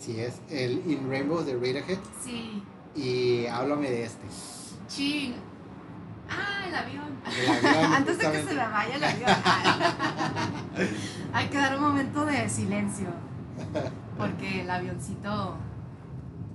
[0.00, 1.98] Así es, el In Rainbow de Radiohead.
[2.24, 2.62] Sí.
[2.96, 4.26] Y háblame de este.
[4.88, 5.34] Chin.
[6.26, 7.20] Ah, el avión.
[7.26, 9.30] El avión, Antes de que se me vaya el avión.
[11.34, 13.08] Hay que dar un momento de silencio.
[14.16, 15.56] Porque el avioncito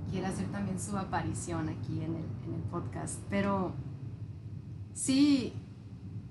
[0.10, 3.20] quiere hacer también su aparición aquí en el, en el podcast.
[3.30, 3.76] Pero
[4.96, 5.54] sí,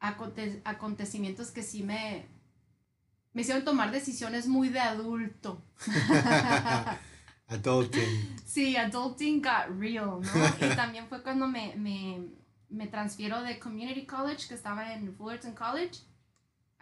[0.00, 2.24] aconte- acontecimientos que sí me,
[3.32, 5.60] me hicieron tomar decisiones muy de adulto.
[7.48, 8.36] Adulting.
[8.46, 10.66] Sí, adulting got real, ¿no?
[10.66, 12.22] Y también fue cuando me, me,
[12.70, 15.98] me transfiero de Community College, que estaba en Fullerton College,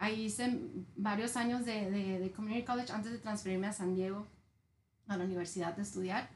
[0.01, 0.59] ahí hice
[0.95, 4.27] varios años de, de, de community college antes de transferirme a San Diego,
[5.07, 6.27] a la universidad de estudiar.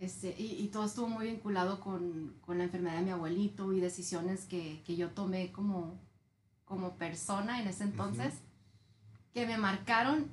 [0.00, 3.80] Este, y, y, todo estuvo muy vinculado con, con, la enfermedad de mi abuelito y
[3.80, 6.00] decisiones que, que yo tomé como,
[6.64, 8.34] como persona en ese entonces,
[9.32, 10.26] que me marcaron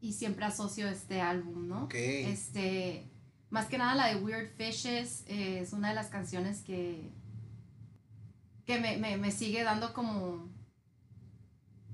[0.00, 1.84] y siempre asocio este álbum, ¿no?
[1.84, 2.24] Okay.
[2.24, 3.10] Este,
[3.48, 7.10] más que nada la de Weird Fishes eh, es una de las canciones que,
[8.66, 10.51] que me, me, me sigue dando como,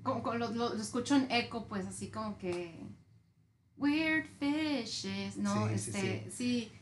[0.03, 2.75] como, lo, lo, lo, escucho en eco, pues así como que
[3.77, 5.69] Weird Fishes, ¿no?
[5.69, 6.31] Sí, este, sí, sí.
[6.31, 6.73] sí.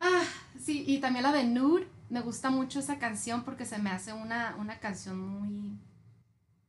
[0.00, 0.24] Ah,
[0.60, 4.12] sí, y también la de Nude, me gusta mucho esa canción porque se me hace
[4.12, 5.78] una, una canción muy,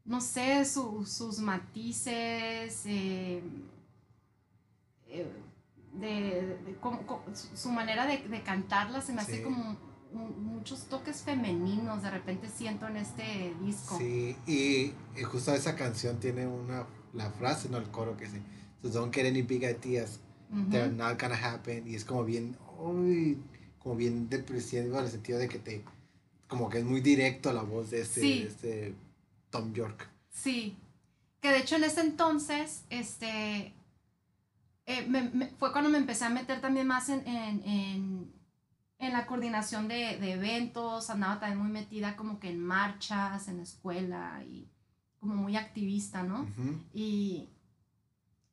[0.05, 3.43] no sé, su, sus matices, eh,
[5.07, 5.31] eh,
[5.93, 9.77] de, de, de como, como, su, su, manera de, de, cantarla se me hace como
[10.19, 13.97] muchos toques femeninos, de repente siento en este disco.
[13.97, 18.41] Sí, y, y justo esa canción tiene una, la frase, no el coro que dice,
[18.81, 20.19] so don't get any big ideas,
[20.51, 20.69] Ujú.
[20.69, 23.37] they're not gonna happen, y es como bien, uy,
[23.79, 25.83] como bien depresivo en el sentido de que te,
[26.47, 28.39] como que es muy directo la voz de este, Sí.
[28.43, 28.95] de este
[29.49, 30.09] Tom York.
[30.29, 30.77] Sí,
[31.41, 33.73] que de hecho en ese entonces, este,
[34.87, 38.34] eh, me- me- fue cuando me empecé a meter también más en, en, en,
[39.05, 43.57] en la coordinación de, de eventos, andaba también muy metida como que en marchas, en
[43.57, 44.69] la escuela y
[45.19, 46.47] como muy activista, ¿no?
[46.93, 47.49] Y,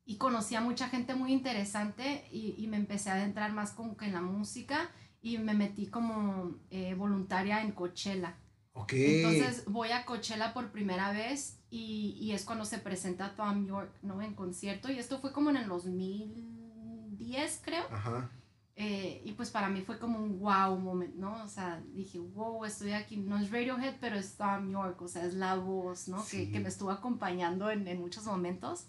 [0.05, 3.95] y conocí a mucha gente muy interesante y, y me empecé a adentrar más como
[3.95, 4.89] que en la música
[5.21, 8.35] y me metí como eh, voluntaria en Coachella.
[8.73, 8.93] Ok.
[8.93, 13.93] Entonces voy a Coachella por primera vez y, y es cuando se presenta Tom York,
[14.01, 14.21] ¿no?
[14.21, 14.91] En concierto.
[14.91, 17.83] Y esto fue como en el 2010, creo.
[17.91, 18.29] Ajá.
[18.75, 21.43] Eh, y pues para mí fue como un wow moment, ¿no?
[21.43, 23.17] O sea, dije, wow, estoy aquí.
[23.17, 26.21] No es Radiohead, pero es Tom York, o sea, es la voz, ¿no?
[26.23, 26.45] Sí.
[26.47, 28.87] Que, que me estuvo acompañando en, en muchos momentos.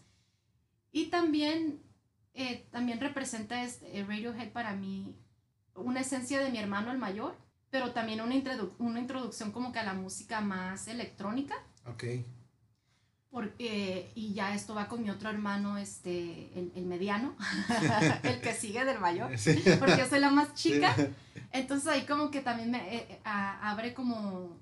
[0.91, 1.83] Y también,
[2.33, 5.17] eh, también representa este, eh, Radiohead para mí
[5.75, 7.37] una esencia de mi hermano el mayor,
[7.69, 11.57] pero también una, introdu- una introducción como que a la música más electrónica.
[11.87, 12.05] Ok.
[13.35, 17.35] Porque, y ya esto va con mi otro hermano, este, el, el mediano,
[18.23, 19.61] el que sigue del mayor, Sí.
[19.81, 20.95] porque yo soy la más chica.
[20.95, 21.09] Sí.
[21.51, 24.57] Entonces ahí como que también me eh, eh, a- abre como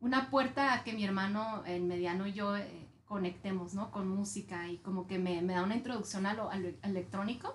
[0.00, 3.90] una puerta a que mi hermano, el mediano y yo eh, conectemos, ¿no?
[3.90, 7.54] Con música y como que me, me da una introducción a lo, a lo electrónico.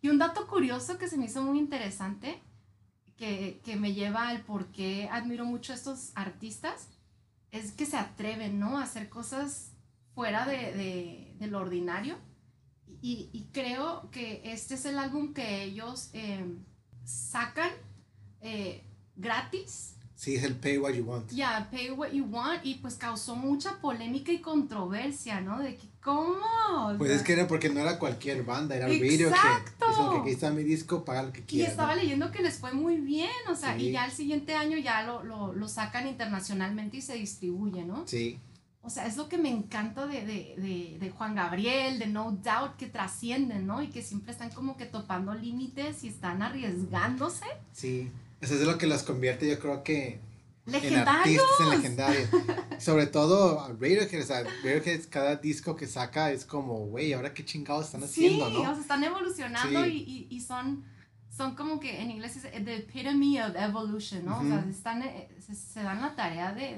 [0.00, 2.40] Y un dato curioso que se me hizo muy interesante,
[3.18, 6.88] que, que me lleva al por qué admiro mucho a estos artistas,
[7.52, 8.78] es que se atreven, ¿no?
[8.78, 9.72] A hacer cosas
[10.14, 12.16] fuera de, de, de lo ordinario.
[13.00, 16.44] Y, y creo que este es el álbum que ellos eh,
[17.04, 17.70] sacan
[18.40, 18.82] eh,
[19.16, 19.90] gratis.
[20.16, 21.30] Sí, es el pay what you want.
[21.32, 22.64] Ya, pay what you want.
[22.64, 25.58] Y pues causó mucha polémica y controversia, ¿no?
[25.58, 26.40] De que, ¿cómo?
[26.96, 28.88] Pues es que era porque no era cualquier banda, era.
[28.90, 29.86] Exacto.
[29.90, 31.72] Es como que aquí está mi disco, paga lo que Y quieras.
[31.72, 32.00] estaba ¿no?
[32.00, 33.88] leyendo que les fue muy bien, o sea, Sí.
[33.88, 38.06] y ya el siguiente año ya lo, lo, lo sacan internacionalmente y se distribuye, ¿no?
[38.06, 38.38] Sí,
[38.84, 42.32] O sea, es lo que me encanta de, de, de, de Juan Gabriel, de No
[42.32, 43.82] Doubt, que trascienden, ¿no?
[43.82, 47.46] Y que siempre están como que topando límites y están arriesgándose.
[47.72, 48.10] sí.
[48.40, 50.20] Eso es lo que los convierte, yo creo que
[50.66, 51.42] en ¡Legendarios!
[51.42, 52.28] artistas, en legendarios.
[52.78, 57.32] Sobre todo a Radiohead, o sea, Radiohead cada disco que saca es como, güey, ahora
[57.32, 58.60] qué chingados están haciendo, sí, ¿no?
[58.60, 59.90] o sea, están evolucionando Sí.
[60.06, 60.84] y, y, y son,
[61.34, 64.40] son como que en inglés es the epitome of evolution, ¿no?
[64.40, 66.76] O sea, están, eh, se, se dan la tarea de-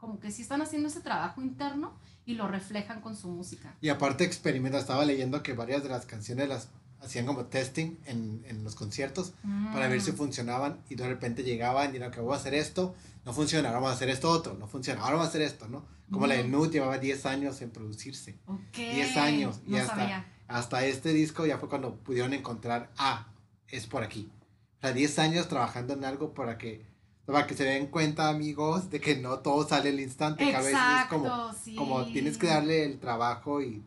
[0.00, 1.92] como que sí están haciendo ese trabajo interno
[2.24, 3.76] y lo reflejan con su música.
[3.80, 6.68] Y aparte experimenta, estaba leyendo que varias de las canciones las
[7.02, 9.32] hacían como testing en, en los conciertos
[9.72, 10.16] para ver si Mm.
[10.16, 13.80] funcionaban y de repente llegaban y era que voy a hacer esto, no funciona, ahora
[13.80, 15.84] vamos a hacer esto otro, no funciona, ahora vamos a hacer esto, ¿no?
[16.10, 16.50] Como la de Mm.
[16.50, 18.38] Nude llevaba 10 años en producirse.
[18.46, 18.76] Ok.
[18.76, 20.26] 10 años, y hasta- sabía.
[20.48, 23.28] Hasta este disco ya fue cuando pudieron encontrar, ah,
[23.68, 24.30] es por aquí.
[24.78, 26.84] O sea, 10 años trabajando en algo para que,
[27.26, 30.58] para que se den cuenta, amigos, de que no todo sale al instante, que a
[30.58, 31.74] veces es Exacto, como, sí.
[31.74, 33.84] como tienes que darle el trabajo y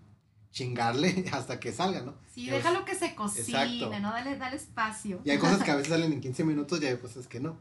[0.52, 2.16] chingarle hasta que salga, ¿no?
[2.34, 4.00] Sí, déjalo que se cocine, Exacto.
[4.00, 4.12] ¿no?
[4.12, 5.20] Dale, dale espacio.
[5.24, 7.60] Y hay cosas que a veces salen en 15 minutos y hay cosas que no.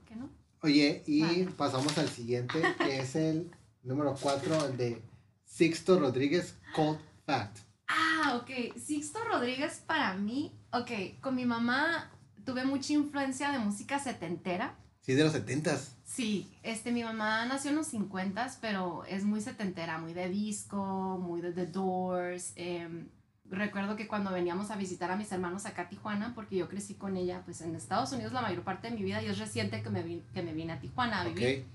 [0.63, 1.45] Oye, y Vale.
[1.57, 3.51] pasamos al siguiente, que es el
[3.83, 5.03] número 4, el de
[5.45, 7.59] Sixto Rodríguez, Cold Fact.
[7.89, 8.79] Ah, ok.
[8.79, 12.11] Sixto Rodríguez para mí, ok, con mi mamá
[12.45, 14.79] tuve mucha influencia de música setentera.
[15.03, 15.89] Sí, de los 70s.
[16.05, 21.19] Sí, este, mi mamá nació en los 50 pero es muy setentera, muy de disco,
[21.21, 22.53] muy de The Doors.
[22.57, 23.09] em,
[23.51, 26.95] recuerdo que cuando veníamos a visitar a mis hermanos acá a Tijuana, porque yo crecí
[26.95, 29.83] con ella pues en Estados Unidos la mayor parte de mi vida y es reciente
[29.83, 31.67] que me, vi- que me vine a Tijuana a vivir.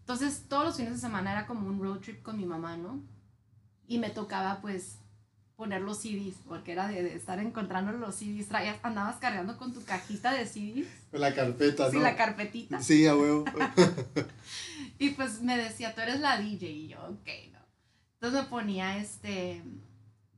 [0.00, 3.00] Entonces, todos los fines de semana era como un road trip con mi mamá, ¿no?
[3.88, 4.98] y me tocaba pues
[5.56, 9.82] poner los CDs, porque era de, estar encontrando los CDs, traías, andabas cargando con tu
[9.84, 10.86] cajita de CDs.
[11.10, 11.90] Con la carpeta, ¿no?
[11.90, 12.82] Sí, la carpetita.
[12.82, 13.44] Sí, a huevo.
[14.98, 17.58] y pues me decía, tú eres la DJ, y yo, ok, no.
[18.14, 19.62] Entonces me ponía este,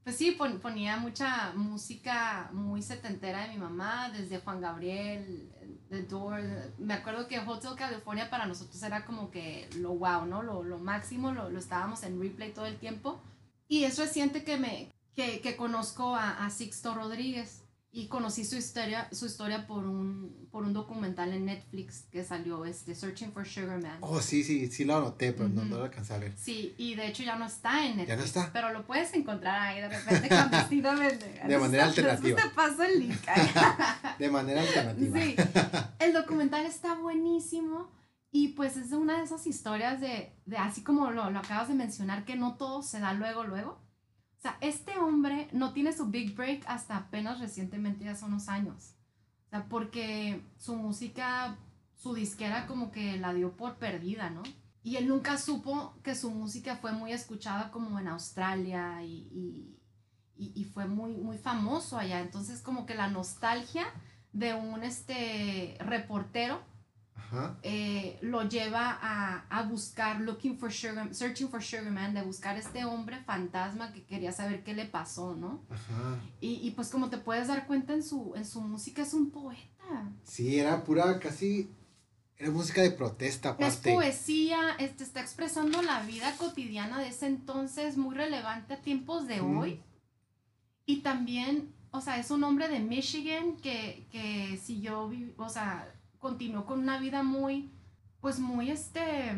[0.04, 5.50] pues sí, ponía mucha música muy setentera de mi mamá, desde Juan Gabriel,
[5.90, 6.78] The Doors.
[6.78, 10.42] Me acuerdo que Hotel California para nosotros era como que lo wow, ¿no?
[10.42, 13.20] Lo, lo máximo, lo, lo estábamos en replay todo el tiempo.
[13.68, 18.54] Y es reciente que me, que, que conozco a, a, Sixto Rodríguez y conocí su
[18.54, 23.44] historia, su historia por, un, por un documental en Netflix que salió, este, Searching for
[23.44, 23.98] Sugar Man.
[24.00, 26.34] Oh, sí, sí, sí lo anoté, pero no, lo alcancé a ver.
[26.36, 28.08] Sí, y de hecho ya no está en Netflix.
[28.08, 28.52] Ya no está.
[28.52, 31.40] Pero lo puedes encontrar ahí de repente clandestinamente.
[31.48, 32.40] de manera alternativa.
[32.40, 33.18] te paso el link.
[34.20, 35.20] de manera alternativa.
[35.20, 35.34] Sí,
[35.98, 37.90] el documental está buenísimo.
[38.30, 41.74] Y pues es una de esas historias de, de así como lo, lo acabas de
[41.74, 43.87] mencionar, que no todo se da luego, luego
[44.38, 48.94] o sea, este hombre no tiene su big break hasta apenas recientemente, hace unos años.
[49.46, 51.58] O sea, porque su música,
[51.96, 54.44] su disquera como que la dio por perdida, ¿no?
[54.84, 59.76] Y él nunca supo que su música fue muy escuchada como en Australia y,
[60.36, 62.20] y, y, fue muy, muy famoso allá.
[62.20, 63.86] Entonces como que la nostalgia
[64.32, 66.60] de un este, reportero
[67.62, 72.56] eh, lo lleva a, a, buscar, looking for sugar, searching for Sugar Man, de buscar
[72.56, 75.62] este hombre fantasma que quería saber qué le pasó, ¿no?
[76.40, 79.30] Y, y, pues como te puedes dar cuenta en su, en su música es un
[79.30, 80.10] poeta.
[80.24, 81.70] Sí, era pura, casi,
[82.36, 83.50] era música de protesta.
[83.50, 83.90] Aparte.
[83.90, 89.26] Es poesía, este, está expresando la vida cotidiana de ese entonces, muy relevante a tiempos
[89.26, 89.82] de hoy.
[90.86, 95.92] Y también, o sea, es un hombre de Michigan que, que si yo, o sea,
[96.18, 97.70] continuó con una vida muy,
[98.20, 99.34] pues muy este,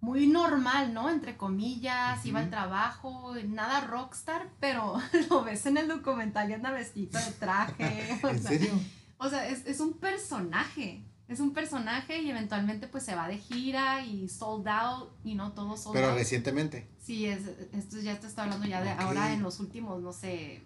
[0.00, 1.08] muy normal, ¿no?
[1.08, 6.72] Entre comillas, iba al trabajo, nada rockstar, pero lo ves en el documental y anda
[6.72, 8.18] vestido de traje.
[8.22, 8.72] ¿En serio?
[9.18, 11.04] O sea, es, es, un personaje.
[11.28, 15.52] Es un personaje y eventualmente pues se va de gira y sold out y no
[15.52, 16.90] todo sold Pero recientemente.
[16.98, 20.64] Sí, es, esto ya te está hablando ya de ahora en los últimos, no sé,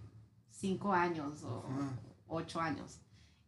[0.51, 1.63] cinco años o
[2.27, 3.01] ocho años.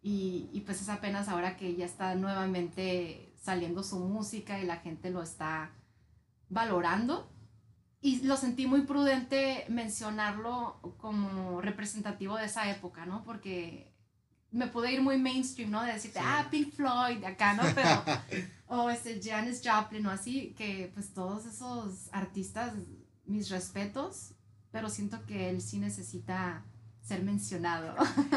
[0.09, 4.79] Y, y, pues es apenas ahora que ya está nuevamente saliendo su música y la
[4.79, 5.71] gente lo está
[6.49, 7.31] valorando.
[8.01, 13.23] Y lo sentí muy prudente mencionarlo como representativo de esa época, ¿no?
[13.23, 13.93] Porque
[14.51, 15.83] me pude ir muy mainstream, ¿no?
[15.83, 17.65] De decirte, ah, Pink Floyd, acá, ¿no?
[17.75, 18.03] Pero,
[18.67, 22.73] o este Janis Joplin o así, que pues todos esos artistas,
[23.27, 24.33] mis respetos,
[24.71, 26.65] pero siento que él sí necesita
[27.09, 27.95] ser mencionado.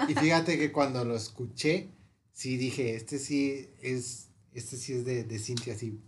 [0.08, 1.90] Y fíjate que cuando lo escuché,
[2.32, 6.00] sí dije, este sí es, este sí es de, de Cintia, sí.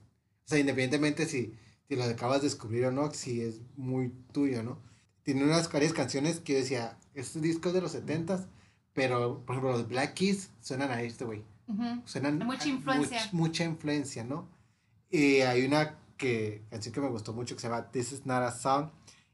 [0.46, 1.54] O sea, independientemente si,
[1.88, 4.80] si lo acabas de descubrir o no, sí es muy tuyo, ¿no?
[5.24, 8.48] Tiene unas varias canciones que yo decía, este disco es de los setentas,
[8.94, 11.44] pero por ejemplo los Black Keys suenan a este güey.
[12.06, 13.30] Suenan mucha influencia.
[13.32, 14.48] mucha influencia, ¿no?
[15.10, 18.44] Y hay una que, canción que me gustó mucho que se llama This is not
[18.44, 18.90] a song,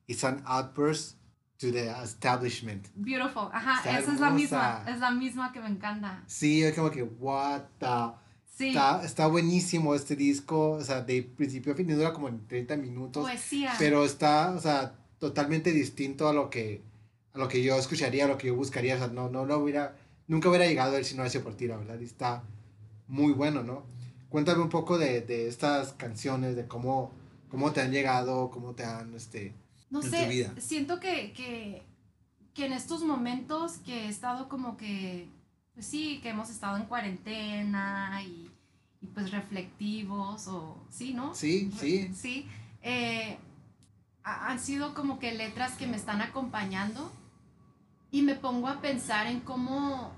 [0.07, 1.18] it's an outburst
[1.59, 2.87] to the establishment.
[2.95, 6.23] Beautiful, ajá, esa es la misma, es la misma que me encanta.
[6.25, 8.17] Sí, es como que, what the...
[8.55, 8.69] Sí.
[8.69, 12.75] Está, está buenísimo este disco, o sea, de principio a fin, dura como en 30
[12.75, 13.23] minutos.
[13.23, 13.73] Poesía.
[13.79, 16.81] Pero está, o sea, totalmente distinto a lo que,
[17.33, 19.57] a lo que yo escucharía, a lo que yo buscaría, o sea, no, no, no
[19.59, 19.95] hubiera,
[20.27, 22.43] nunca hubiera llegado a él si no hubiese por ti, la verdad, y está
[23.07, 23.83] muy bueno, ¿no?
[24.29, 27.13] Cuéntame un poco de, de estas canciones, de cómo,
[27.49, 29.53] cómo te han llegado, cómo te han, este,
[29.89, 31.83] no sé, siento que, que,
[32.53, 35.29] que, en estos momentos que he estado como que,
[35.73, 38.51] pues sí, que hemos estado en cuarentena y,
[39.01, 41.33] y pues reflectivos o, sí, ¿no?
[41.33, 42.11] Sí, sí.
[42.13, 42.47] Sí,
[42.81, 43.37] eh,
[44.23, 47.11] han sido como que letras que me están acompañando
[48.11, 50.11] y me pongo a pensar en cómo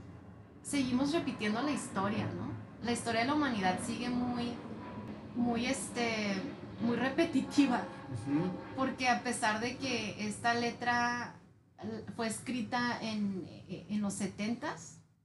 [0.63, 2.51] seguimos repitiendo la historia, ¿no?
[2.83, 4.53] La historia de la humanidad sigue muy,
[5.35, 6.33] muy, este,
[6.81, 7.83] muy repetitiva
[8.75, 11.35] porque a pesar de que esta letra
[12.15, 14.75] fue escrita en, en los 70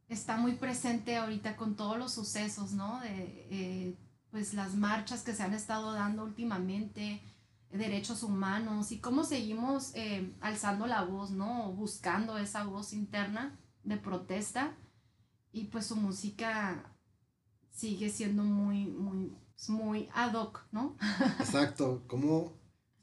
[0.08, 3.00] está muy presente ahorita con todos los sucesos, ¿no?
[3.00, 3.98] De eh,
[4.30, 7.22] pues las marchas que se han estado dando últimamente,
[7.70, 11.72] derechos humanos y cómo seguimos eh, alzando la voz, ¿no?
[11.72, 14.76] Buscando esa voz interna de protesta
[15.52, 16.92] y pues su música
[17.70, 19.36] sigue siendo muy, muy,
[19.68, 20.96] muy ad hoc, ¿no?
[21.40, 22.55] Exacto, como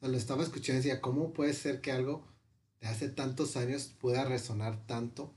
[0.07, 2.25] lo estaba escuchando y decía, ¿cómo puede ser que algo
[2.81, 5.33] de hace tantos años pueda resonar tanto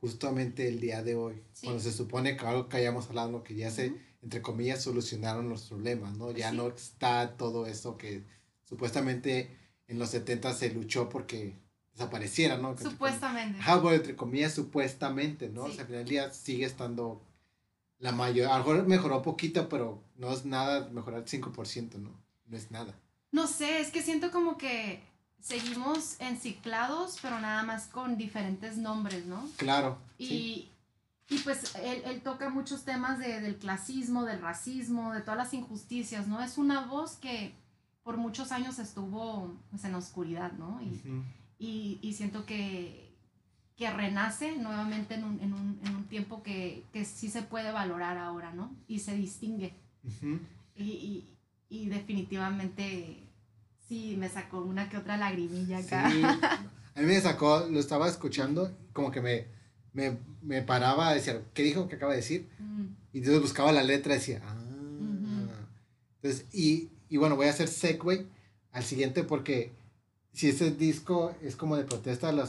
[0.00, 1.42] justamente el día de hoy?
[1.62, 5.66] Cuando se supone que algo que hayamos hablado, que ya se, entre comillas, solucionaron los
[5.68, 6.30] problemas, ¿no?
[6.32, 8.24] Ya no está todo eso que
[8.64, 9.56] supuestamente
[9.88, 11.56] en los 70 se luchó porque
[11.92, 12.76] desapareciera, ¿no?
[12.76, 13.58] Supuestamente.
[13.58, 15.64] Ajá, bueno, entre comillas, supuestamente, ¿no?
[15.64, 17.22] O sea, al final del día sigue estando
[17.98, 22.20] la mayor, a lo mejor mejoró poquito, pero no es nada mejorar 5%, ¿no?
[22.46, 22.94] No es nada.
[23.30, 25.02] No sé, es que siento como que
[25.40, 29.48] seguimos enciclados, pero nada más con diferentes nombres, ¿no?
[29.56, 29.98] Claro.
[30.18, 30.68] Y,
[31.28, 35.54] y pues él, él, toca muchos temas de, del clasismo, del racismo, de todas las
[35.54, 36.42] injusticias, ¿no?
[36.42, 37.54] Es una voz que
[38.02, 40.80] por muchos años estuvo pues, en la oscuridad, ¿no?
[40.80, 41.02] Y,
[41.58, 43.14] y, y siento que,
[43.76, 47.70] que, renace nuevamente en un, en un, en un tiempo que, que, sí se puede
[47.70, 48.74] valorar ahora, ¿no?
[48.86, 49.74] Y se distingue.
[50.74, 51.28] y,
[51.68, 53.24] y, definitivamente
[53.88, 56.10] sí me sacó una que otra lagrimilla acá.
[56.10, 56.22] Sí.
[56.94, 59.46] A mí me sacó, lo estaba escuchando, como que me,
[59.92, 62.48] me, me paraba a decir, ¿qué dijo que acaba de decir?
[62.58, 62.86] Mm.
[63.12, 64.58] Y entonces buscaba la letra y decía, ah.
[66.20, 68.26] Entonces, y, y bueno, voy a hacer segue
[68.72, 69.70] al siguiente porque
[70.32, 72.48] si ese disco es como de protesta, la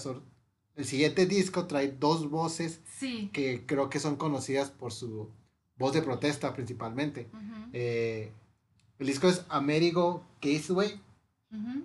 [0.75, 2.79] el siguiente disco trae dos voces
[3.33, 5.29] que creo que son conocidas por su
[5.77, 7.29] voz de protesta principalmente.
[7.73, 8.31] Eh,
[8.99, 11.01] el disco es Amerigo Caseway,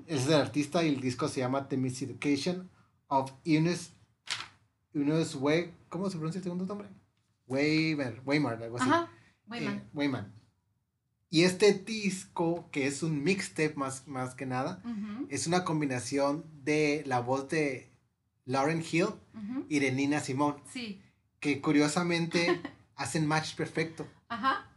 [0.06, 2.68] ese es el artista y el disco se llama The Miseducation
[3.08, 3.92] of Eunice,
[4.92, 6.88] Eunice Way, ¿cómo se pronuncia el segundo nombre?
[7.46, 8.88] Weimar, Weimar, algo así.
[8.88, 9.10] Ajá,
[9.48, 10.24] Wayman.
[10.24, 10.44] Eh,
[11.30, 14.82] y este disco, que es un mixtape más, más que nada,
[15.28, 17.90] es una combinación de la voz de
[18.44, 19.08] Lauren Hill
[19.68, 20.62] y de Nina Simone.
[20.72, 21.02] Sí.
[21.40, 22.60] Que curiosamente
[22.96, 24.06] hacen match perfecto.
[24.28, 24.70] Ajá.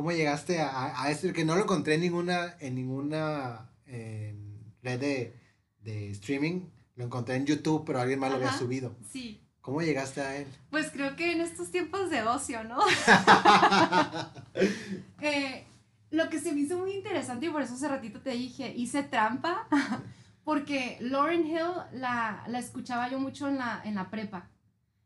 [0.00, 5.36] ¿Cómo llegaste a, a, Que no lo encontré en ninguna, en ninguna red de,
[5.82, 6.70] de, streaming.
[6.96, 8.96] Lo encontré en YouTube, pero alguien más lo había subido.
[9.12, 9.46] Sí.
[9.60, 10.46] ¿Cómo llegaste a él?
[10.70, 12.78] Pues creo que en estos tiempos de ocio, ¿no?
[15.20, 15.66] Eh,
[16.10, 19.02] lo que se me hizo muy interesante y por eso hace ratito te dije, hice
[19.02, 19.68] trampa,
[20.44, 24.48] porque Lauren Hill la, la escuchaba yo mucho en la, en la prepa.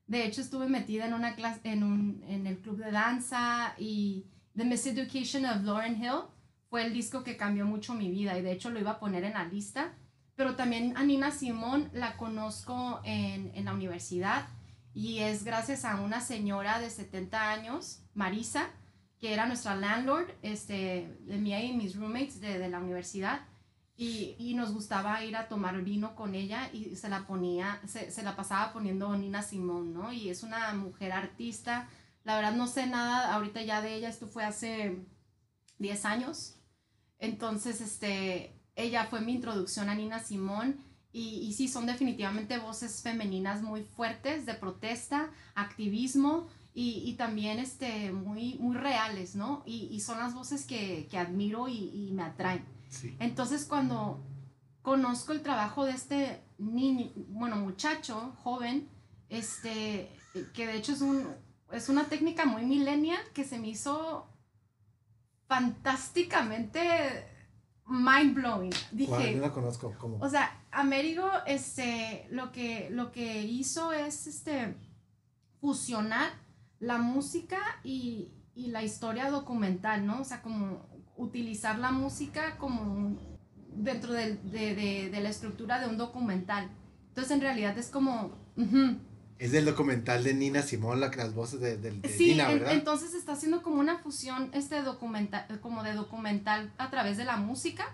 [0.06, 4.26] De hecho, estuve metida en una clase, en, un, en el club de danza y
[4.56, 6.22] The Miseducation of Lauren Hill
[6.70, 9.24] fue el disco que cambió mucho mi vida y de hecho lo iba a poner
[9.24, 9.94] en la lista
[10.36, 14.48] pero también a Nina Simón la conozco en, en, la universidad
[14.92, 18.70] y es gracias a una señora de 70 años, Marisa,
[19.20, 23.42] que era nuestra landlord este, de mí y mis roommates de, de la universidad.
[23.96, 28.10] Y, y, nos gustaba ir a tomar vino con ella y se la ponía, se,
[28.10, 30.12] se, la pasaba poniendo Nina Simón, ¿no?
[30.12, 31.88] Y es una mujer artista.
[32.24, 35.06] La verdad no sé nada ahorita ya de ella, esto fue hace
[35.78, 36.56] 10 años.
[37.18, 40.82] Entonces, este, ella fue mi introducción a Nina Simón.
[41.12, 47.60] Y, y, sí, son definitivamente voces femeninas muy fuertes de protesta, activismo y, y también
[47.60, 49.62] este, muy, muy reales, ¿no?
[49.64, 52.64] Y, y son las voces que, que admiro y, me atraen.
[53.20, 54.24] Entonces, cuando
[54.82, 58.88] conozco el trabajo de este niño, bueno, muchacho, joven,
[59.28, 60.10] este,
[60.52, 61.28] que de hecho es, un,
[61.72, 64.26] es una técnica muy millennial que se me hizo
[65.46, 66.80] fantásticamente
[67.86, 68.72] mind blowing.
[68.92, 69.94] Dije, no la conozco.
[69.98, 70.18] ¿Cómo?
[70.18, 74.76] O sea, Américo, este, lo que, lo que hizo es, este,
[75.60, 76.30] fusionar
[76.80, 80.20] la música y, y la historia documental, ¿no?
[80.20, 80.86] O sea, como
[81.16, 83.16] utilizar la música como
[83.74, 86.70] dentro de, de, de, la estructura de un documental.
[87.08, 88.42] Entonces, en realidad es como...
[89.38, 92.72] Es del documental de Nina Simón, la, las voces de, de, sí, Nina, ¿verdad?
[92.72, 97.36] entonces está haciendo como una fusión este documental, como de documental a través de la
[97.36, 97.84] música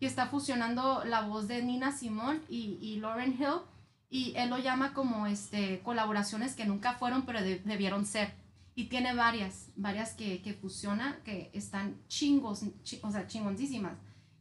[0.00, 3.60] y está fusionando la voz de Nina Simón y, y Lauren Hill
[4.08, 8.32] y él lo llama como este, colaboraciones que nunca fueron pero debieron ser.
[8.74, 12.62] Y tiene varias, varias que, que fusiona, que están chingos,
[13.02, 13.96] o sea, chingoncísimas.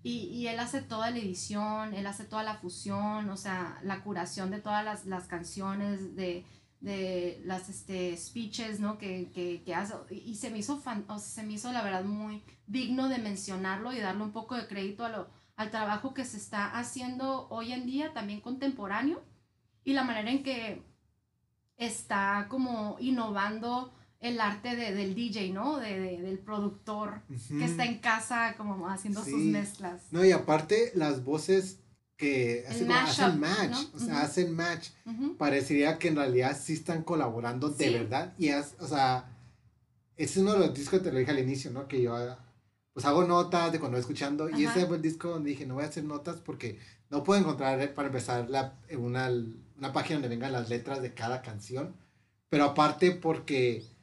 [0.06, 4.04] Y, y, él hace toda la edición, él hace toda la fusión, o sea, la
[4.04, 6.46] curación de todas las, las canciones, de,
[6.80, 9.00] de las este, speeches, ¿no?
[9.00, 9.96] Que, que, que, hace.
[10.12, 13.18] Y se me, hizo fan, o sea, se me hizo, la verdad, muy digno de
[13.18, 17.48] mencionarlo y darle un poco de crédito a lo, al trabajo que se está haciendo
[17.50, 19.24] hoy en día, también contemporáneo,
[19.84, 20.84] y la manera en que
[21.78, 23.92] está como innovando
[24.26, 25.78] el arte de, del DJ, ¿no?
[25.78, 30.02] De, del productor que está en casa como haciendo sus mezclas.
[30.12, 31.80] No, y aparte las voces
[32.18, 32.88] que hacen,
[33.40, 34.90] match, o sea, hacen match.
[35.38, 38.34] Parecería que en realidad sí están colaborando de verdad.
[38.38, 39.30] Y es, o sea,
[40.16, 41.88] es uno de los discos que te lo dije al inicio, ¿no?
[41.88, 42.16] Que yo
[42.94, 44.50] pues hago notas de cuando voy escuchando.
[44.50, 46.80] Y ese fue el disco donde dije, no voy a hacer notas porque
[47.12, 49.30] no puedo encontrar para empezar la, una,
[49.78, 51.96] una página donde vengan las letras de cada canción.
[52.50, 53.95] Pero aparte porque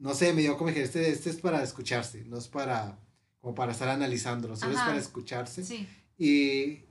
[0.00, 2.98] no sé, me dio como dije, este, este es para escucharse, no es para,
[3.40, 5.62] como para estar analizándolo, solo es para escucharse.
[5.62, 5.86] Sí.
[6.18, 6.84] Y,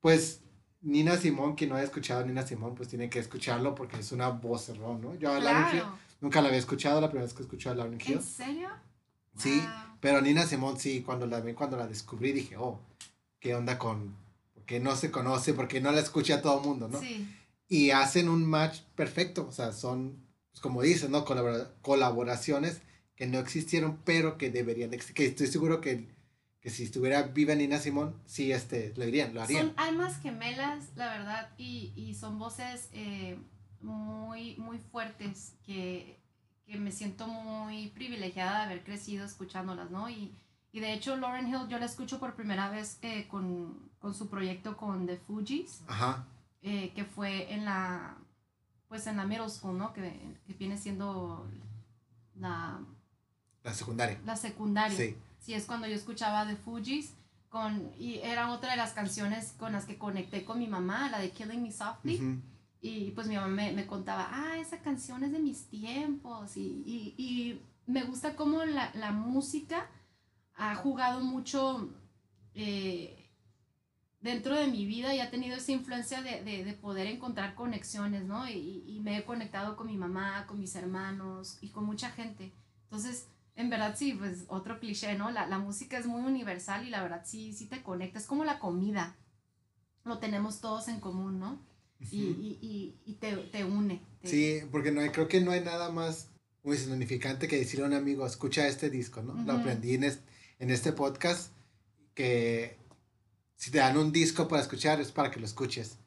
[0.00, 0.40] pues
[0.80, 4.10] Nina Simón, quien no haya escuchado a Nina Simón, pues tiene que escucharlo porque es
[4.12, 5.14] una voz errón, ¿no?
[5.16, 5.84] Yo a Lauryn Hill
[6.22, 8.14] nunca la había escuchado, la primera vez que escuché a Lauryn Hill.
[8.14, 8.68] ¿En serio?
[9.36, 9.62] Sí,
[10.00, 12.80] pero Nina Simón sí, cuando la cuando la descubrí dije, oh,
[13.38, 14.16] ¿qué onda con...?
[14.54, 17.00] Porque no se conoce, porque no la escucha todo el mundo, ¿no?
[17.00, 17.28] Sí.
[17.68, 21.24] Y hacen un match perfecto, o sea, son, pues, como dices, ¿no?
[21.82, 22.82] colaboraciones
[23.16, 26.08] que no existieron, pero que deberían existir, que estoy seguro que
[26.60, 29.68] que si estuviera viva Nina Simón, sí, este, lo harían, lo harían.
[29.68, 33.38] Son almas gemelas, la verdad, y, y son voces eh,
[33.80, 36.20] muy, muy fuertes que,
[36.66, 40.10] que, me siento muy privilegiada de haber crecido escuchándolas, ¿no?
[40.10, 40.34] Y,
[40.72, 44.28] y de hecho, Lauren Hill, yo la escucho por primera vez eh, con, con, su
[44.28, 46.26] proyecto con The Fugees, Ajá.
[46.62, 48.18] Eh, que fue en la,
[48.90, 49.94] pues en la middle school, ¿no?
[49.94, 51.48] Que, que viene siendo
[52.34, 52.78] la...
[53.64, 54.20] La secundaria.
[54.26, 54.96] La secundaria.
[54.96, 57.14] Sí sí es cuando yo escuchaba The Fugees
[57.48, 61.18] con, y era otra de las canciones con las que conecté con mi mamá, la
[61.18, 62.40] de Killing Me Softly.
[62.82, 66.56] Y pues mi mamá me, me, contaba, ah, esa canción es de mis tiempos.
[66.56, 69.86] Y, y, y me gusta cómo la, la, música
[70.54, 71.90] ha jugado mucho
[72.54, 73.19] eh,
[74.20, 78.24] dentro de mi vida y ha tenido esa influencia de, de, de poder encontrar conexiones,
[78.24, 78.48] ¿no?
[78.48, 82.52] Y, y, me he conectado con mi mamá, con mis hermanos y con mucha gente.
[82.84, 85.30] Entonces, en verdad sí, pues otro cliché, ¿no?
[85.30, 88.44] La, la, música es muy universal y la verdad sí, sí te conecta, es como
[88.44, 89.16] la comida,
[90.04, 91.58] lo tenemos todos en común, ¿no?
[91.98, 94.00] Y, y, y, y te, te, une.
[94.24, 96.28] Sí, porque no hay, creo que no hay nada más
[96.62, 99.34] muy significante que decirle a un amigo, escucha este disco, ¿no?
[99.44, 100.22] Lo aprendí en este,
[100.58, 101.52] en este podcast,
[102.14, 102.79] que
[103.60, 105.98] si te dan un disco para escuchar es para que lo escuches.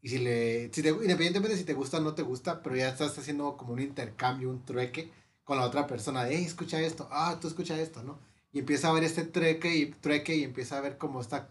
[0.00, 2.76] Y si le, si te, independientemente de si te gusta o no te gusta, pero
[2.76, 5.12] ya estás haciendo como un intercambio, un trueque
[5.44, 8.18] con la otra persona, hey, escucha esto, ah, tú escucha esto, ¿no?
[8.54, 11.50] Y empieza a ver este treque y treque y empieza a ver como está,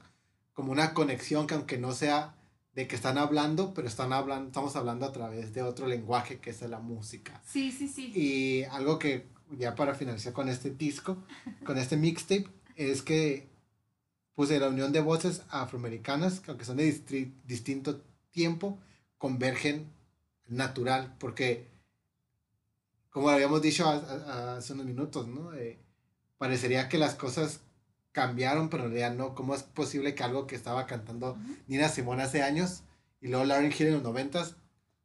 [0.54, 2.36] como una conexión que aunque no sea
[2.74, 6.50] de que están hablando, pero están hablando, estamos hablando a través de otro lenguaje que
[6.50, 7.44] es la música.
[7.46, 8.12] Sí, sí, sí.
[8.16, 11.24] Y algo que ya para finalizar con este disco,
[11.64, 13.56] con este mixtape, es que
[14.38, 18.78] pues de la unión de voces afroamericanas, que aunque son de distinto tiempo,
[19.18, 19.92] convergen
[20.46, 21.66] natural, porque
[23.10, 25.56] como habíamos dicho hace unos minutos, ¿no?
[25.56, 25.80] Eh,
[26.38, 27.62] parecería que las cosas
[28.12, 29.34] cambiaron, pero en realidad no.
[29.34, 31.36] ¿Cómo es posible que algo que estaba cantando
[31.66, 32.84] Nina Simone hace años
[33.20, 34.56] y luego Lauren Hill en los noventas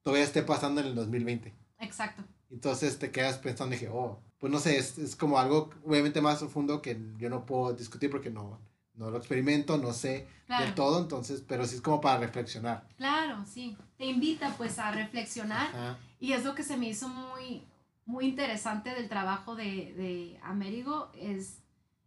[0.03, 1.55] todavía esté pasando en el 2020?
[1.79, 2.23] Exacto.
[2.51, 6.41] Entonces te quedas pensando, dije, oh, pues no sé, es, es como algo obviamente más
[6.41, 8.61] profundo que yo no puedo discutir porque no,
[9.03, 12.87] no lo experimento, no sé del todo, entonces, pero sí es como para reflexionar.
[12.97, 13.77] Claro, sí.
[13.99, 17.67] Te invita pues a reflexionar y es lo que se me hizo muy,
[18.05, 21.59] muy interesante del trabajo de, de Amerigo es,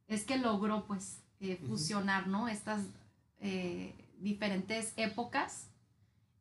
[0.07, 2.47] es que logró pues eh, fusionar, ¿no?
[2.47, 2.81] Estas
[3.39, 5.67] eh, diferentes épocas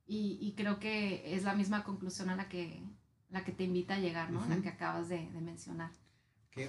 [0.07, 2.83] y, y, creo que es la misma conclusión a la que,
[3.31, 4.45] la que te invita a llegar, ¿no?
[4.47, 5.91] La que acabas de, de mencionar.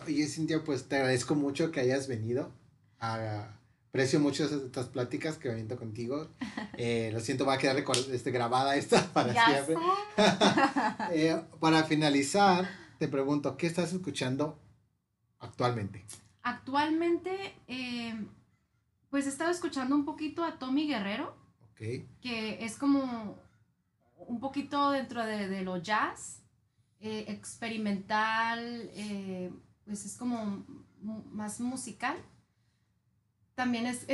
[0.08, 2.54] Oye, Cintia, pues te agradezco mucho que hayas venido.
[3.00, 3.60] A,
[3.96, 6.28] aprecio mucho estas pláticas que me contigo.
[6.78, 7.78] Eh, lo siento, va a quedar
[8.12, 9.78] este, grabada esta para siempre.
[11.62, 12.70] para finalizar,
[13.00, 14.60] te pregunto, ¿qué estás escuchando
[15.40, 16.04] actualmente?
[16.44, 18.14] Actualmente, eh,
[19.10, 21.34] pues he estado escuchando un poquito a Tommy Guerrero.
[21.78, 23.40] Que es como
[24.18, 26.42] un poquito dentro de, lo jazz,
[27.00, 29.50] eh, experimental, eh,
[29.86, 30.66] pues es como
[31.32, 32.18] más musical.
[33.56, 34.06] También es,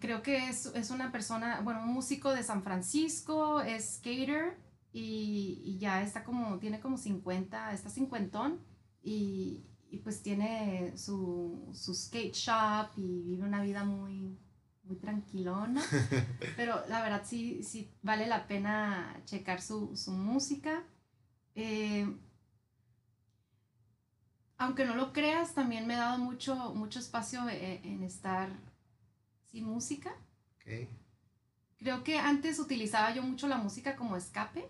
[0.00, 4.58] creo que es, es, una persona, bueno, un músico de San Francisco, es skater
[4.92, 8.64] y, ya está como, tiene como 50, está cincuentón
[9.02, 14.38] y, y pues tiene su, su, skate shop y vive una vida muy,
[14.84, 15.82] muy tranquilona.
[16.56, 20.84] Pero la verdad sí, sí vale la pena checar su, su música.
[21.54, 22.06] Eh,
[24.58, 28.48] aunque no lo creas, también me he dado mucho, mucho espacio e, en, estar
[29.44, 30.14] sin música.
[31.78, 34.68] Creo que antes utilizaba yo mucho la música como escape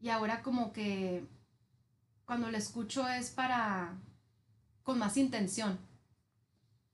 [0.00, 1.26] y ahora como que
[2.24, 3.98] cuando lo escucho es para
[4.82, 5.78] con más intención,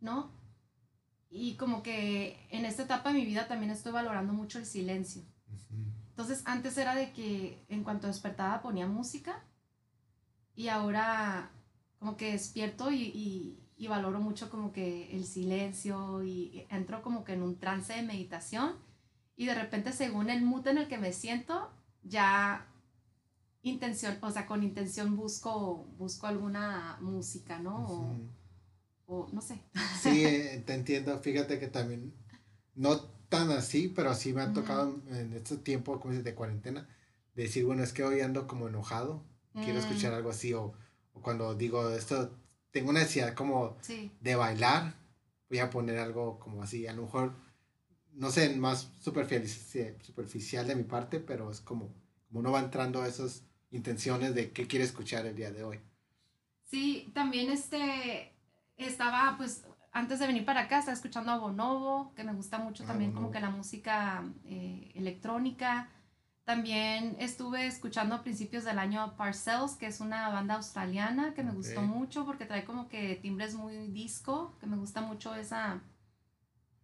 [0.01, 0.31] ¿no?
[1.31, 5.23] Y como que en esta etapa de mi vida también estoy valorando mucho el silencio.
[6.09, 9.45] Entonces antes era de que en cuanto despertaba ponía música
[10.55, 11.51] y ahora
[11.99, 17.35] como que despierto y, y, valoro mucho como que el silencio y entro como que
[17.35, 18.75] en un trance de meditación
[19.37, 21.71] y de repente según el mood en el que me siento
[22.03, 22.67] ya
[23.63, 28.29] intención, o sea, con intención busco, busco alguna música, ¿no?
[29.07, 29.61] O, no sé.
[29.91, 31.19] Sí, eh, te entiendo.
[31.21, 32.13] Fíjate que también
[32.75, 36.89] no tan así, pero sí me ha tocado en este tiempo como de cuarentena
[37.35, 39.25] decir, bueno, es que hoy ando como enojado,
[39.61, 39.81] quiero Mm.
[39.81, 40.75] escuchar algo así, o, o
[41.23, 42.31] cuando digo esto,
[42.71, 44.11] tengo una necesidad como Sí.
[44.21, 44.95] de bailar,
[45.49, 47.33] voy a poner algo como así, a lo mejor,
[48.13, 51.93] no sé, más superficial, superficial de mi parte, pero es como,
[52.29, 55.81] como uno va entrando a esas intenciones de qué quiere escuchar el día de hoy.
[56.65, 58.33] Sí, también este
[58.77, 62.83] estaba pues antes de venir para acá estaba escuchando a Bonobo, que me gusta mucho
[62.85, 63.33] Ah, también como Bonobo.
[63.33, 65.89] que la música eh, electrónica.
[66.47, 71.43] También estuve escuchando a principios del año a Parcells, que es una banda australiana que
[71.43, 75.83] me gustó mucho porque trae como que timbres muy disco, que me gusta mucho esa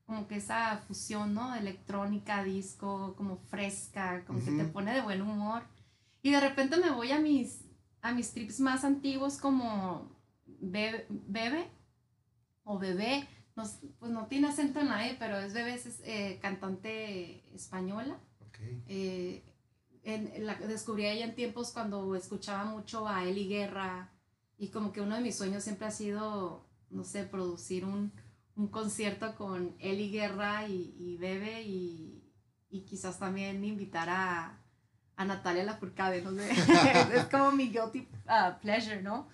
[0.04, 1.54] como que esa fusión, ¿no?
[1.54, 5.62] Electrónica, disco, como fresca, como que te pone de buen humor.
[6.22, 7.64] Y de repente me voy a mis
[8.02, 10.10] a mis trips más antiguos como
[10.44, 11.70] Be- Bebe
[12.64, 13.62] o Bebé, no
[14.00, 18.18] pues no tiene acento en la E, pero es Bebé, es eh, cantante española.
[18.40, 18.58] Ok.
[18.88, 19.44] Eh,
[20.04, 24.12] en, la, descubrí a ella en tiempos cuando escuchaba mucho a Eli Guerra
[24.58, 28.12] y como que uno de mis sueños siempre ha sido, no sé, producir un,
[28.56, 32.24] un concierto con Eli Guerra y, y Bebe y,
[32.70, 34.60] y quizás también invitar a,
[35.16, 36.50] a Natalia Lafourcade, no sé,
[37.14, 39.28] es como mi guilty uh, pleasure, ¿no?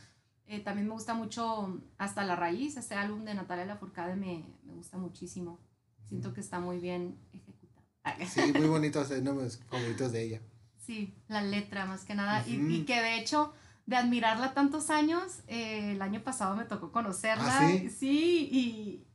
[0.46, 4.74] Eh, también me gusta mucho Hasta la Raíz, este álbum de Natalia Lafourcade me, me
[4.74, 5.60] gusta muchísimo,
[6.04, 7.84] siento que está muy bien ejecutado.
[8.26, 10.42] Sí, muy bonitos, es uno de mis favoritos de ella.
[10.88, 12.42] Sí, la letra más que nada.
[12.48, 13.52] Y- que de hecho,
[13.84, 17.58] de admirarla tantos años, eh, el año pasado me tocó conocerla.
[17.60, 17.90] ¿Ah, sí?
[17.90, 19.06] Sí, y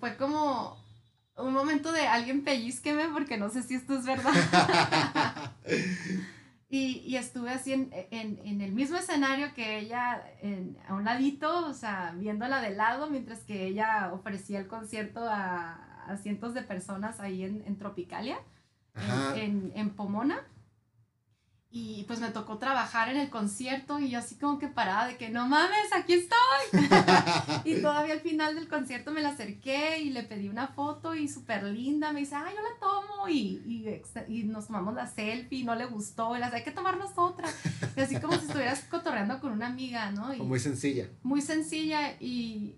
[0.00, 0.76] fue como
[1.38, 4.34] un momento de alguien pellizqueme porque no sé si esto es verdad.
[6.68, 11.04] y, y estuve así en, en- en el mismo escenario que ella, en- a un
[11.06, 16.52] ladito, o sea, viéndola de lado, mientras que ella ofrecía el concierto a, a cientos
[16.52, 18.38] de personas ahí en, en Tropicalia.
[18.94, 20.40] En, en, en Pomona.
[21.74, 25.16] Y pues me tocó trabajar en el concierto y yo así como que parada de
[25.16, 26.90] que no mames, aquí estoy.
[27.64, 31.28] y todavía al final del concierto me la acerqué y le pedí una foto y
[31.28, 32.12] súper linda.
[32.12, 33.26] Me dice, ah, yo la tomo.
[33.26, 36.36] Y, y, y nos tomamos la selfie no le gustó.
[36.36, 37.48] Y las hay que tomarnos otra.
[37.96, 40.34] Y así como si estuvieras cotorreando con una amiga, ¿no?
[40.34, 41.08] Y, Muy sencilla.
[41.22, 42.76] muy sencilla y,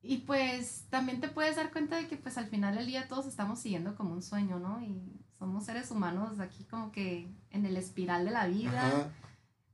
[0.00, 3.26] y pues también te puedes dar cuenta de que pues al final del día todos
[3.26, 4.80] estamos siguiendo como un sueño, ¿no?
[4.80, 5.02] Y
[5.38, 8.86] somos seres humanos aquí como que en el espiral de la vida.
[8.86, 9.08] Ajá.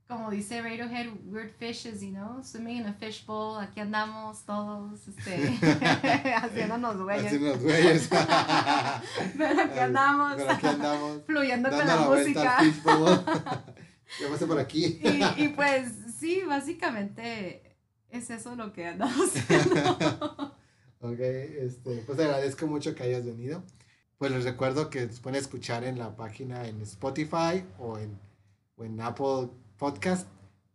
[0.07, 5.57] Como dice Radiohead, weird fishes, you know, swimming in a fishbowl, aquí andamos todos, este,
[6.35, 7.25] haciéndonos güeyes.
[7.25, 8.09] Haciendo los güeyes.
[9.35, 11.23] Pero aquí andamos, Pero aquí andamos.
[11.25, 12.61] fluyendo con la, la música.
[14.21, 14.99] Ya pasé por aquí.
[15.03, 17.64] Y, y pues sí, básicamente
[18.17, 20.55] es eso lo que andamos haciendo.
[21.19, 23.63] Este, pues agradezco mucho que hayas venido.
[24.17, 28.17] Pues les recuerdo que nos pueden escuchar en la página en Spotify o en,
[28.75, 30.27] o en Apple Podcast.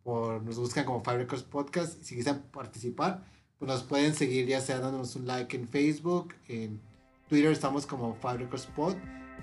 [0.03, 2.01] Por, nos buscan como Five Records Podcast.
[2.01, 3.25] Si quieren participar,
[3.59, 6.79] pues nos pueden seguir ya sea dándonos un like en Facebook, en
[7.27, 8.95] Twitter estamos como Five Records Pod,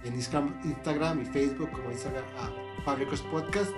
[0.04, 2.50] en Instagram, Instagram y Facebook como Instagram, ah,
[2.84, 3.72] Five Records Podcast.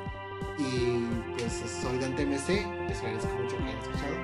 [0.59, 1.07] Y
[1.39, 4.15] pues soy Dante MC, les agradezco mucho que hayan escuchado.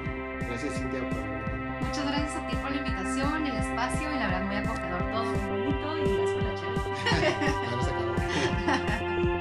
[0.47, 4.45] Gracias Cintia por Muchas gracias a ti por la invitación, el espacio y la verdad
[4.47, 6.55] muy acogedor todo, muy bonito y gracias por la
[8.67, 9.23] charla.